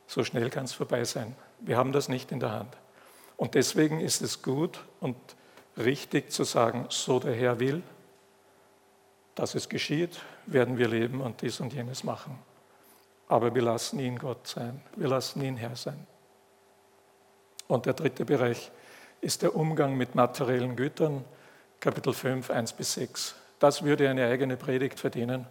So 0.06 0.24
schnell 0.24 0.50
kann 0.50 0.66
es 0.66 0.74
vorbei 0.74 1.04
sein. 1.04 1.34
Wir 1.58 1.76
haben 1.76 1.92
das 1.92 2.08
nicht 2.08 2.32
in 2.32 2.38
der 2.38 2.52
Hand. 2.52 2.76
Und 3.36 3.54
deswegen 3.54 3.98
ist 3.98 4.20
es 4.20 4.42
gut 4.42 4.84
und 5.00 5.16
richtig 5.76 6.30
zu 6.30 6.44
sagen, 6.44 6.86
so 6.90 7.18
der 7.18 7.34
Herr 7.34 7.58
will, 7.58 7.82
dass 9.34 9.54
es 9.54 9.68
geschieht, 9.68 10.20
werden 10.46 10.76
wir 10.76 10.86
leben 10.86 11.20
und 11.22 11.40
dies 11.40 11.60
und 11.60 11.72
jenes 11.72 12.04
machen. 12.04 12.38
Aber 13.28 13.54
wir 13.54 13.62
lassen 13.62 13.98
ihn 13.98 14.18
Gott 14.18 14.46
sein, 14.46 14.82
wir 14.96 15.08
lassen 15.08 15.42
ihn 15.42 15.56
Herr 15.56 15.76
sein. 15.76 16.06
Und 17.68 17.86
der 17.86 17.94
dritte 17.94 18.24
Bereich 18.24 18.70
ist 19.20 19.42
der 19.42 19.56
Umgang 19.56 19.96
mit 19.96 20.14
materiellen 20.14 20.76
Gütern, 20.76 21.24
Kapitel 21.80 22.12
5, 22.12 22.50
1 22.50 22.72
bis 22.74 22.94
6. 22.94 23.34
Das 23.58 23.82
würde 23.82 24.08
eine 24.10 24.26
eigene 24.26 24.56
Predigt 24.56 25.00
verdienen, 25.00 25.46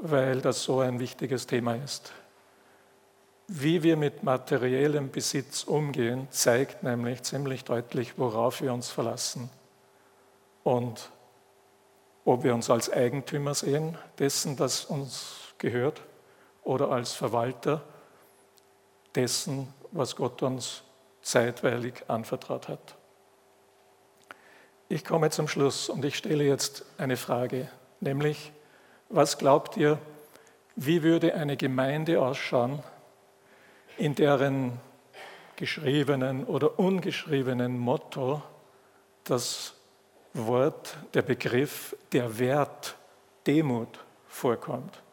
weil 0.00 0.40
das 0.40 0.62
so 0.64 0.80
ein 0.80 0.98
wichtiges 0.98 1.46
Thema 1.46 1.76
ist. 1.76 2.12
Wie 3.46 3.82
wir 3.82 3.96
mit 3.96 4.22
materiellem 4.22 5.10
Besitz 5.10 5.64
umgehen, 5.64 6.28
zeigt 6.30 6.82
nämlich 6.82 7.22
ziemlich 7.22 7.64
deutlich, 7.64 8.18
worauf 8.18 8.60
wir 8.60 8.72
uns 8.72 8.90
verlassen 8.90 9.50
und 10.62 11.10
ob 12.24 12.42
wir 12.42 12.54
uns 12.54 12.70
als 12.70 12.90
Eigentümer 12.90 13.54
sehen 13.54 13.98
dessen, 14.18 14.56
das 14.56 14.86
uns 14.86 15.54
gehört, 15.58 16.00
oder 16.64 16.90
als 16.90 17.12
Verwalter 17.12 17.82
dessen, 19.14 19.72
was 19.92 20.16
Gott 20.16 20.42
uns 20.42 20.82
zeitweilig 21.22 22.04
anvertraut 22.08 22.68
hat. 22.68 22.96
Ich 24.88 25.04
komme 25.04 25.30
zum 25.30 25.48
Schluss 25.48 25.88
und 25.88 26.04
ich 26.04 26.16
stelle 26.16 26.44
jetzt 26.44 26.84
eine 26.98 27.16
Frage, 27.16 27.68
nämlich, 28.00 28.52
was 29.08 29.38
glaubt 29.38 29.76
ihr, 29.76 29.98
wie 30.76 31.02
würde 31.02 31.34
eine 31.34 31.56
Gemeinde 31.56 32.20
ausschauen, 32.20 32.82
in 33.96 34.14
deren 34.14 34.80
geschriebenen 35.56 36.44
oder 36.44 36.78
ungeschriebenen 36.78 37.78
Motto 37.78 38.42
das 39.22 39.74
Wort, 40.32 40.96
der 41.14 41.22
Begriff, 41.22 41.96
der 42.12 42.38
Wert 42.38 42.96
Demut 43.46 44.00
vorkommt? 44.26 45.03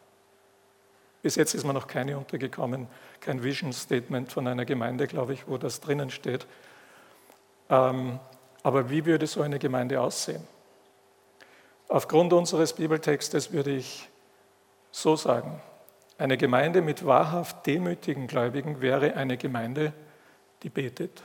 Bis 1.22 1.36
jetzt 1.36 1.54
ist 1.54 1.64
mir 1.64 1.72
noch 1.72 1.86
keine 1.86 2.18
untergekommen, 2.18 2.88
kein 3.20 3.44
Vision 3.44 3.72
Statement 3.72 4.32
von 4.32 4.48
einer 4.48 4.64
Gemeinde, 4.64 5.06
glaube 5.06 5.32
ich, 5.34 5.46
wo 5.46 5.56
das 5.56 5.80
drinnen 5.80 6.10
steht. 6.10 6.46
Ähm, 7.70 8.18
aber 8.64 8.90
wie 8.90 9.06
würde 9.06 9.26
so 9.26 9.40
eine 9.40 9.60
Gemeinde 9.60 10.00
aussehen? 10.00 10.46
Aufgrund 11.88 12.32
unseres 12.32 12.72
Bibeltextes 12.72 13.52
würde 13.52 13.70
ich 13.70 14.08
so 14.90 15.14
sagen, 15.14 15.60
eine 16.18 16.36
Gemeinde 16.36 16.82
mit 16.82 17.06
wahrhaft 17.06 17.66
demütigen 17.66 18.26
Gläubigen 18.26 18.80
wäre 18.80 19.14
eine 19.14 19.36
Gemeinde, 19.36 19.92
die 20.62 20.70
betet, 20.70 21.22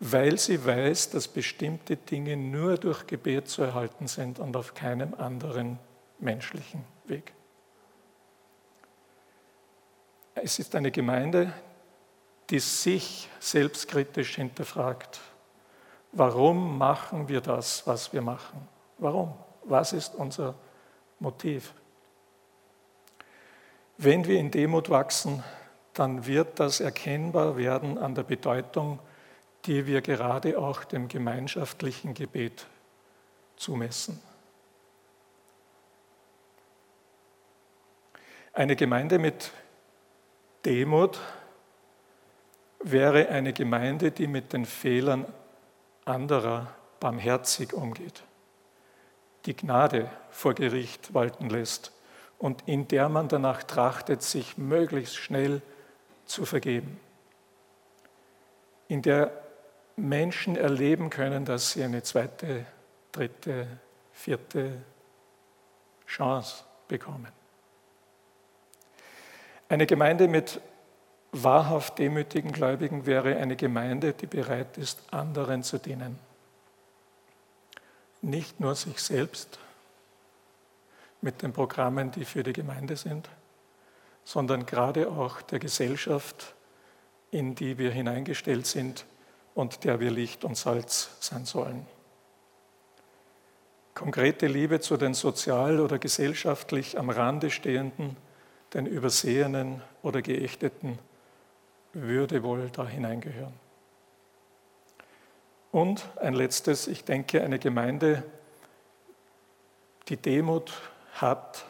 weil 0.00 0.38
sie 0.38 0.64
weiß, 0.64 1.10
dass 1.10 1.28
bestimmte 1.28 1.96
Dinge 1.96 2.36
nur 2.36 2.76
durch 2.76 3.06
Gebet 3.06 3.48
zu 3.48 3.62
erhalten 3.62 4.08
sind 4.08 4.38
und 4.38 4.56
auf 4.56 4.74
keinem 4.74 5.14
anderen 5.14 5.78
menschlichen 6.18 6.84
Weg. 7.06 7.32
Es 10.34 10.58
ist 10.58 10.74
eine 10.74 10.90
Gemeinde, 10.90 11.52
die 12.50 12.58
sich 12.58 13.28
selbstkritisch 13.38 14.36
hinterfragt. 14.36 15.20
Warum 16.12 16.78
machen 16.78 17.28
wir 17.28 17.40
das, 17.40 17.86
was 17.86 18.12
wir 18.12 18.22
machen? 18.22 18.68
Warum? 18.98 19.32
Was 19.64 19.92
ist 19.92 20.14
unser 20.14 20.54
Motiv? 21.18 21.72
Wenn 23.98 24.26
wir 24.26 24.38
in 24.38 24.50
Demut 24.50 24.90
wachsen, 24.90 25.42
dann 25.94 26.26
wird 26.26 26.58
das 26.58 26.80
erkennbar 26.80 27.56
werden 27.56 27.98
an 27.98 28.14
der 28.14 28.22
Bedeutung, 28.22 28.98
die 29.66 29.86
wir 29.86 30.00
gerade 30.00 30.58
auch 30.58 30.84
dem 30.84 31.08
gemeinschaftlichen 31.08 32.14
Gebet 32.14 32.66
zumessen. 33.56 34.20
Eine 38.52 38.76
Gemeinde 38.76 39.18
mit 39.18 39.52
Demut 40.64 41.20
wäre 42.80 43.28
eine 43.28 43.52
Gemeinde, 43.52 44.10
die 44.10 44.26
mit 44.26 44.52
den 44.52 44.64
Fehlern 44.64 45.26
anderer 46.04 46.74
barmherzig 47.00 47.72
umgeht, 47.72 48.22
die 49.46 49.56
Gnade 49.56 50.08
vor 50.30 50.54
Gericht 50.54 51.14
walten 51.14 51.48
lässt 51.48 51.92
und 52.38 52.62
in 52.66 52.88
der 52.88 53.08
man 53.08 53.28
danach 53.28 53.62
trachtet, 53.62 54.22
sich 54.22 54.56
möglichst 54.56 55.16
schnell 55.16 55.62
zu 56.26 56.44
vergeben, 56.44 57.00
in 58.88 59.02
der 59.02 59.32
Menschen 59.96 60.56
erleben 60.56 61.10
können, 61.10 61.44
dass 61.44 61.72
sie 61.72 61.82
eine 61.82 62.02
zweite, 62.02 62.66
dritte, 63.10 63.66
vierte 64.12 64.82
Chance 66.06 66.64
bekommen. 66.88 67.41
Eine 69.72 69.86
Gemeinde 69.86 70.28
mit 70.28 70.60
wahrhaft 71.32 71.98
demütigen 71.98 72.52
Gläubigen 72.52 73.06
wäre 73.06 73.38
eine 73.38 73.56
Gemeinde, 73.56 74.12
die 74.12 74.26
bereit 74.26 74.76
ist, 74.76 75.02
anderen 75.10 75.62
zu 75.62 75.78
dienen. 75.78 76.18
Nicht 78.20 78.60
nur 78.60 78.74
sich 78.74 78.98
selbst 78.98 79.58
mit 81.22 81.40
den 81.40 81.54
Programmen, 81.54 82.10
die 82.10 82.26
für 82.26 82.42
die 82.42 82.52
Gemeinde 82.52 82.96
sind, 82.96 83.30
sondern 84.24 84.66
gerade 84.66 85.08
auch 85.08 85.40
der 85.40 85.58
Gesellschaft, 85.58 86.54
in 87.30 87.54
die 87.54 87.78
wir 87.78 87.92
hineingestellt 87.92 88.66
sind 88.66 89.06
und 89.54 89.84
der 89.84 90.00
wir 90.00 90.10
Licht 90.10 90.44
und 90.44 90.58
Salz 90.58 91.16
sein 91.20 91.46
sollen. 91.46 91.86
Konkrete 93.94 94.48
Liebe 94.48 94.80
zu 94.80 94.98
den 94.98 95.14
sozial 95.14 95.80
oder 95.80 95.98
gesellschaftlich 95.98 96.98
am 96.98 97.08
Rande 97.08 97.48
stehenden, 97.48 98.18
den 98.74 98.86
Übersehenen 98.86 99.82
oder 100.02 100.22
Geächteten 100.22 100.98
würde 101.92 102.42
wohl 102.42 102.70
da 102.70 102.86
hineingehören. 102.86 103.54
Und 105.70 106.06
ein 106.16 106.34
letztes, 106.34 106.86
ich 106.86 107.04
denke, 107.04 107.42
eine 107.42 107.58
Gemeinde, 107.58 108.22
die 110.08 110.16
Demut 110.16 110.72
hat, 111.14 111.64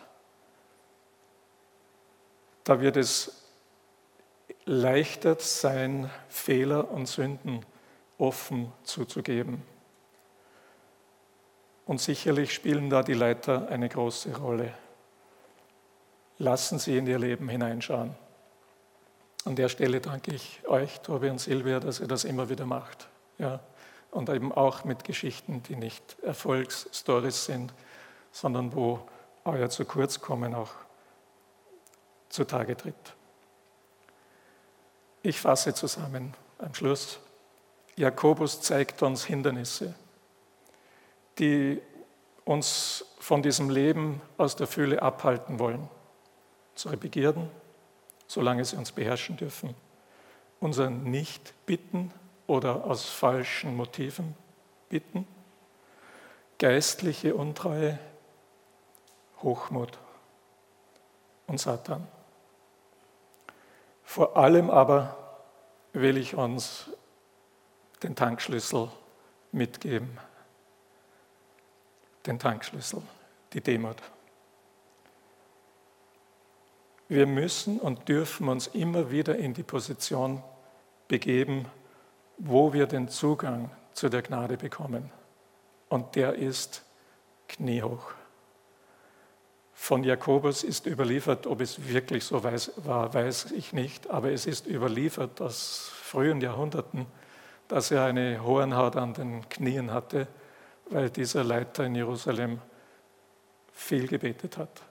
da 2.64 2.80
wird 2.80 2.96
es 2.96 3.42
leichter 4.64 5.36
sein, 5.38 6.10
Fehler 6.28 6.90
und 6.90 7.06
Sünden 7.06 7.64
offen 8.18 8.72
zuzugeben. 8.84 9.62
Und 11.86 12.00
sicherlich 12.00 12.52
spielen 12.54 12.90
da 12.90 13.02
die 13.02 13.14
Leiter 13.14 13.68
eine 13.68 13.88
große 13.88 14.36
Rolle. 14.36 14.72
Lassen 16.42 16.80
Sie 16.80 16.98
in 16.98 17.06
Ihr 17.06 17.20
Leben 17.20 17.48
hineinschauen. 17.48 18.16
An 19.44 19.54
der 19.54 19.68
Stelle 19.68 20.00
danke 20.00 20.34
ich 20.34 20.60
euch, 20.66 20.98
Tobi 20.98 21.30
und 21.30 21.38
Silvia, 21.38 21.78
dass 21.78 22.00
ihr 22.00 22.08
das 22.08 22.24
immer 22.24 22.48
wieder 22.48 22.66
macht. 22.66 23.08
Ja, 23.38 23.60
und 24.10 24.28
eben 24.28 24.50
auch 24.50 24.82
mit 24.82 25.04
Geschichten, 25.04 25.62
die 25.62 25.76
nicht 25.76 26.18
Erfolgsstories 26.24 27.44
sind, 27.44 27.72
sondern 28.32 28.74
wo 28.74 29.06
euer 29.44 29.70
zu 29.70 29.84
kurz 29.84 30.20
kommen 30.20 30.52
auch 30.52 30.72
zutage 32.28 32.76
tritt. 32.76 33.14
Ich 35.22 35.40
fasse 35.40 35.74
zusammen 35.74 36.34
am 36.58 36.74
Schluss. 36.74 37.20
Jakobus 37.94 38.62
zeigt 38.62 39.00
uns 39.04 39.24
Hindernisse, 39.24 39.94
die 41.38 41.80
uns 42.44 43.04
von 43.20 43.42
diesem 43.42 43.70
Leben 43.70 44.20
aus 44.38 44.56
der 44.56 44.66
Fülle 44.66 45.02
abhalten 45.02 45.60
wollen. 45.60 45.88
Unsere 46.72 46.96
Begierden, 46.96 47.50
solange 48.26 48.64
sie 48.64 48.76
uns 48.76 48.92
beherrschen 48.92 49.36
dürfen. 49.36 49.74
Unser 50.60 50.90
Nicht-Bitten 50.90 52.12
oder 52.46 52.84
aus 52.84 53.08
falschen 53.08 53.76
Motiven 53.76 54.34
bitten. 54.88 55.26
Geistliche 56.58 57.34
Untreue, 57.34 57.98
Hochmut 59.42 59.98
und 61.46 61.58
Satan. 61.58 62.06
Vor 64.04 64.36
allem 64.36 64.70
aber 64.70 65.16
will 65.92 66.16
ich 66.16 66.34
uns 66.34 66.90
den 68.02 68.14
Tankschlüssel 68.14 68.90
mitgeben. 69.52 70.18
Den 72.26 72.38
Tankschlüssel, 72.38 73.02
die 73.52 73.60
Demut. 73.60 73.96
Wir 77.12 77.26
müssen 77.26 77.78
und 77.78 78.08
dürfen 78.08 78.48
uns 78.48 78.68
immer 78.68 79.10
wieder 79.10 79.36
in 79.36 79.52
die 79.52 79.62
Position 79.62 80.42
begeben, 81.08 81.66
wo 82.38 82.72
wir 82.72 82.86
den 82.86 83.08
Zugang 83.08 83.70
zu 83.92 84.08
der 84.08 84.22
Gnade 84.22 84.56
bekommen. 84.56 85.12
Und 85.90 86.16
der 86.16 86.36
ist 86.36 86.82
kniehoch. 87.48 88.12
Von 89.74 90.04
Jakobus 90.04 90.64
ist 90.64 90.86
überliefert, 90.86 91.46
ob 91.46 91.60
es 91.60 91.86
wirklich 91.86 92.24
so 92.24 92.42
war, 92.44 93.12
weiß 93.12 93.50
ich 93.50 93.74
nicht, 93.74 94.08
aber 94.08 94.32
es 94.32 94.46
ist 94.46 94.66
überliefert 94.66 95.38
aus 95.42 95.90
frühen 95.92 96.40
Jahrhunderten, 96.40 97.04
dass 97.68 97.90
er 97.90 98.04
eine 98.04 98.42
Hornhaut 98.42 98.96
an 98.96 99.12
den 99.12 99.46
Knien 99.50 99.92
hatte, 99.92 100.28
weil 100.88 101.10
dieser 101.10 101.44
Leiter 101.44 101.84
in 101.84 101.94
Jerusalem 101.94 102.62
viel 103.70 104.08
gebetet 104.08 104.56
hat. 104.56 104.82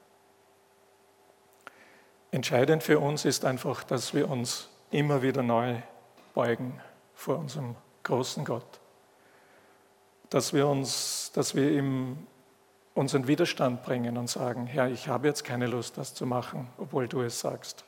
Entscheidend 2.31 2.81
für 2.81 2.99
uns 2.99 3.25
ist 3.25 3.43
einfach, 3.43 3.83
dass 3.83 4.13
wir 4.13 4.29
uns 4.29 4.69
immer 4.89 5.21
wieder 5.21 5.43
neu 5.43 5.75
beugen 6.33 6.79
vor 7.13 7.37
unserem 7.37 7.75
großen 8.03 8.45
Gott. 8.45 8.79
Dass 10.29 10.53
wir 10.53 10.65
uns, 10.67 11.31
dass 11.33 11.55
wir 11.55 11.69
ihm 11.69 12.25
unseren 12.93 13.27
Widerstand 13.27 13.83
bringen 13.83 14.17
und 14.17 14.29
sagen, 14.29 14.65
Herr, 14.65 14.87
ich 14.87 15.09
habe 15.09 15.27
jetzt 15.27 15.43
keine 15.43 15.67
Lust, 15.67 15.97
das 15.97 16.13
zu 16.13 16.25
machen, 16.25 16.69
obwohl 16.77 17.09
du 17.09 17.21
es 17.21 17.41
sagst. 17.41 17.83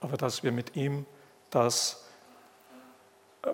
Aber 0.00 0.16
dass 0.16 0.42
wir 0.42 0.52
mit 0.52 0.74
ihm 0.74 1.04
das 1.50 2.06
äh, 3.42 3.52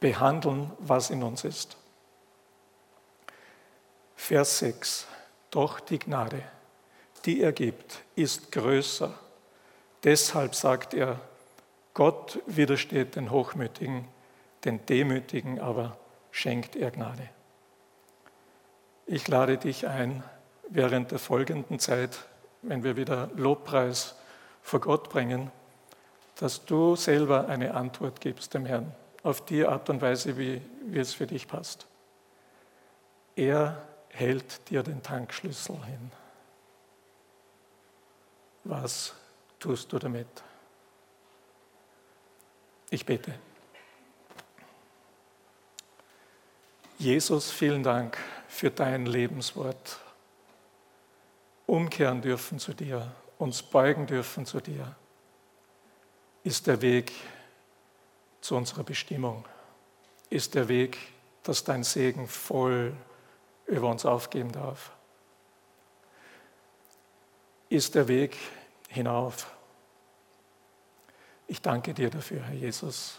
behandeln, 0.00 0.72
was 0.78 1.10
in 1.10 1.22
uns 1.22 1.44
ist. 1.44 1.76
Vers 4.16 4.58
6. 4.58 5.06
Doch 5.50 5.78
die 5.78 6.00
Gnade, 6.00 6.42
die 7.24 7.40
er 7.40 7.52
gibt, 7.52 8.02
ist 8.16 8.50
größer. 8.50 9.12
Deshalb 10.04 10.54
sagt 10.54 10.92
er, 10.94 11.18
Gott 11.94 12.40
widersteht 12.46 13.16
den 13.16 13.30
Hochmütigen, 13.30 14.06
den 14.64 14.84
Demütigen 14.86 15.60
aber 15.60 15.96
schenkt 16.30 16.76
er 16.76 16.90
Gnade. 16.90 17.28
Ich 19.06 19.28
lade 19.28 19.56
dich 19.56 19.86
ein, 19.86 20.22
während 20.68 21.10
der 21.10 21.18
folgenden 21.18 21.78
Zeit, 21.78 22.24
wenn 22.62 22.82
wir 22.82 22.96
wieder 22.96 23.30
Lobpreis 23.34 24.14
vor 24.62 24.80
Gott 24.80 25.08
bringen, 25.08 25.50
dass 26.36 26.64
du 26.64 26.96
selber 26.96 27.48
eine 27.48 27.74
Antwort 27.74 28.20
gibst 28.20 28.54
dem 28.54 28.66
Herrn 28.66 28.92
auf 29.22 29.44
die 29.44 29.64
Art 29.64 29.88
und 29.88 30.02
Weise, 30.02 30.36
wie, 30.36 30.60
wie 30.86 30.98
es 30.98 31.14
für 31.14 31.26
dich 31.26 31.48
passt. 31.48 31.86
Er 33.36 33.82
hält 34.08 34.68
dir 34.70 34.82
den 34.82 35.02
Tankschlüssel 35.02 35.76
hin. 35.84 36.10
Was 38.64 39.14
tust 39.64 39.90
du 39.90 39.98
damit? 39.98 40.26
Ich 42.90 43.06
bete. 43.06 43.34
Jesus, 46.98 47.50
vielen 47.50 47.82
Dank 47.82 48.18
für 48.46 48.70
dein 48.70 49.06
Lebenswort. 49.06 49.98
Umkehren 51.66 52.20
dürfen 52.20 52.58
zu 52.58 52.74
dir, 52.74 53.10
uns 53.38 53.62
beugen 53.62 54.06
dürfen 54.06 54.44
zu 54.44 54.60
dir, 54.60 54.94
ist 56.42 56.66
der 56.66 56.82
Weg 56.82 57.12
zu 58.42 58.56
unserer 58.56 58.84
Bestimmung, 58.84 59.46
ist 60.28 60.54
der 60.54 60.68
Weg, 60.68 60.98
dass 61.42 61.64
dein 61.64 61.84
Segen 61.84 62.28
voll 62.28 62.94
über 63.64 63.88
uns 63.88 64.04
aufgeben 64.04 64.52
darf, 64.52 64.92
ist 67.70 67.94
der 67.94 68.08
Weg 68.08 68.36
hinauf. 68.94 69.54
Ich 71.46 71.60
danke 71.60 71.92
dir 71.92 72.10
dafür, 72.10 72.42
Herr 72.42 72.54
Jesus. 72.54 73.18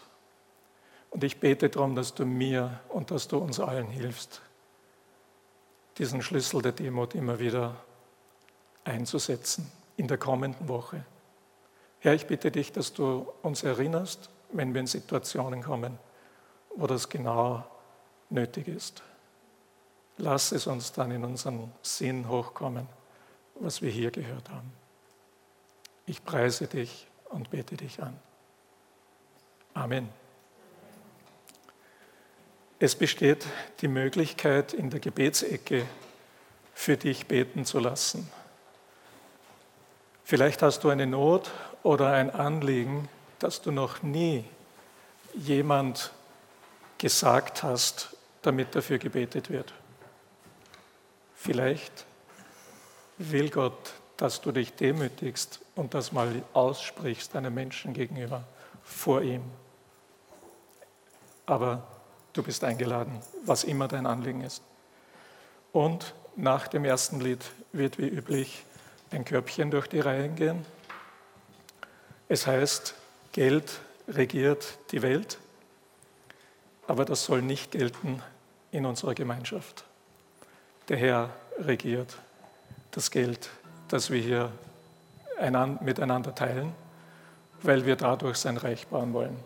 Und 1.12 1.24
ich 1.24 1.40
bete 1.40 1.70
darum, 1.70 1.96
dass 1.96 2.14
du 2.14 2.26
mir 2.26 2.80
und 2.90 3.12
dass 3.12 3.28
du 3.28 3.38
uns 3.38 3.60
allen 3.60 3.88
hilfst, 3.88 4.42
diesen 5.98 6.22
Schlüssel 6.22 6.62
der 6.62 6.72
Demut 6.72 7.16
immer 7.16 7.40
wieder 7.40 7.76
einzusetzen 8.84 9.72
in 9.98 10.08
der 10.08 10.18
kommenden 10.18 10.68
Woche. 10.68 11.06
Herr, 12.00 12.14
ich 12.14 12.28
bitte 12.28 12.52
dich, 12.52 12.72
dass 12.72 12.94
du 12.94 13.32
uns 13.42 13.64
erinnerst, 13.64 14.30
wenn 14.52 14.74
wir 14.74 14.82
in 14.82 14.88
Situationen 14.88 15.64
kommen, 15.64 15.98
wo 16.76 16.88
das 16.88 17.10
genau 17.10 17.64
nötig 18.30 18.68
ist. 18.68 19.02
Lass 20.18 20.52
es 20.52 20.68
uns 20.68 20.92
dann 20.92 21.12
in 21.12 21.24
unseren 21.24 21.72
Sinn 21.82 22.28
hochkommen, 22.30 22.88
was 23.56 23.82
wir 23.82 23.90
hier 23.90 24.12
gehört 24.12 24.50
haben. 24.50 24.72
Ich 26.06 26.24
preise 26.24 26.68
dich 26.68 27.08
und 27.30 27.50
bete 27.50 27.76
dich 27.76 28.02
an. 28.02 28.18
Amen. 29.74 30.10
Es 32.80 32.96
besteht 32.96 33.46
die 33.82 33.88
Möglichkeit, 33.88 34.74
in 34.74 34.90
der 34.90 35.00
Gebetsecke 35.00 35.86
für 36.74 36.98
dich 36.98 37.26
beten 37.26 37.66
zu 37.66 37.80
lassen. 37.80 38.30
Vielleicht 40.24 40.62
hast 40.62 40.84
du 40.84 40.90
eine 40.90 41.08
Not 41.08 41.52
oder 41.84 42.12
ein 42.12 42.30
Anliegen, 42.30 43.08
das 43.40 43.62
du 43.62 43.72
noch 43.72 44.04
nie 44.04 44.44
jemand 45.34 46.12
gesagt 46.98 47.64
hast, 47.64 48.16
damit 48.42 48.76
dafür 48.76 48.98
gebetet 48.98 49.50
wird. 49.50 49.74
Vielleicht 51.36 52.06
will 53.18 53.50
Gott, 53.50 53.94
dass 54.18 54.42
du 54.42 54.52
dich 54.52 54.74
demütigst 54.74 55.60
und 55.76 55.94
das 55.94 56.12
mal 56.12 56.44
aussprichst 56.54 57.36
einem 57.36 57.54
Menschen 57.54 57.94
gegenüber 57.94 58.44
vor 58.84 59.22
ihm. 59.22 59.44
Aber 61.46 61.86
du 62.34 62.44
bist 62.44 62.64
eingeladen, 62.64 63.22
was 63.44 63.64
immer 63.64 63.88
dein 63.88 64.06
Anliegen 64.06 64.42
ist. 64.42 64.64
Und 65.72 66.14
nach 66.36 66.68
dem 66.68 66.86
ersten 66.86 67.20
Lied 67.20 67.44
wird 67.72 67.98
wie 67.98 68.08
üblich 68.08 68.64
ein 69.12 69.26
Körbchen 69.26 69.72
durch 69.72 69.88
die 69.88 70.00
Reihen 70.00 70.36
gehen. 70.36 70.66
Es 72.28 72.48
heißt, 72.48 72.96
Geld 73.32 73.80
regiert 74.08 74.78
die 74.92 75.02
Welt, 75.02 75.38
aber 76.88 77.06
das 77.06 77.26
soll 77.26 77.42
nicht 77.42 77.72
gelten 77.72 78.22
in 78.72 78.86
unserer 78.86 79.14
Gemeinschaft. 79.14 79.86
Der 80.90 80.98
Herr 80.98 81.30
regiert 81.58 82.18
das 82.92 83.12
Geld, 83.12 83.50
das 83.96 84.12
wir 84.12 84.20
hier 84.20 84.52
miteinander 85.80 86.36
teilen, 86.36 86.74
weil 87.62 87.86
wir 87.86 87.96
dadurch 87.96 88.36
sein 88.36 88.58
Reich 88.58 88.88
bauen 88.88 89.14
wollen. 89.14 89.38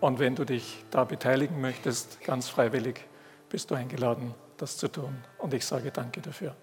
Und 0.00 0.18
wenn 0.18 0.34
du 0.34 0.44
dich 0.44 0.84
da 0.90 1.04
beteiligen 1.04 1.60
möchtest, 1.60 2.20
ganz 2.22 2.48
freiwillig, 2.48 3.06
bist 3.48 3.70
du 3.70 3.76
eingeladen, 3.76 4.34
das 4.56 4.76
zu 4.76 4.88
tun. 4.88 5.16
Und 5.38 5.54
ich 5.54 5.64
sage 5.64 5.92
danke 5.92 6.20
dafür. 6.20 6.56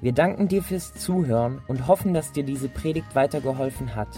Wir 0.00 0.12
danken 0.12 0.48
dir 0.48 0.64
fürs 0.64 0.92
Zuhören 0.94 1.62
und 1.68 1.86
hoffen, 1.86 2.14
dass 2.14 2.32
dir 2.32 2.42
diese 2.42 2.68
Predigt 2.68 3.14
weitergeholfen 3.14 3.94
hat. 3.94 4.08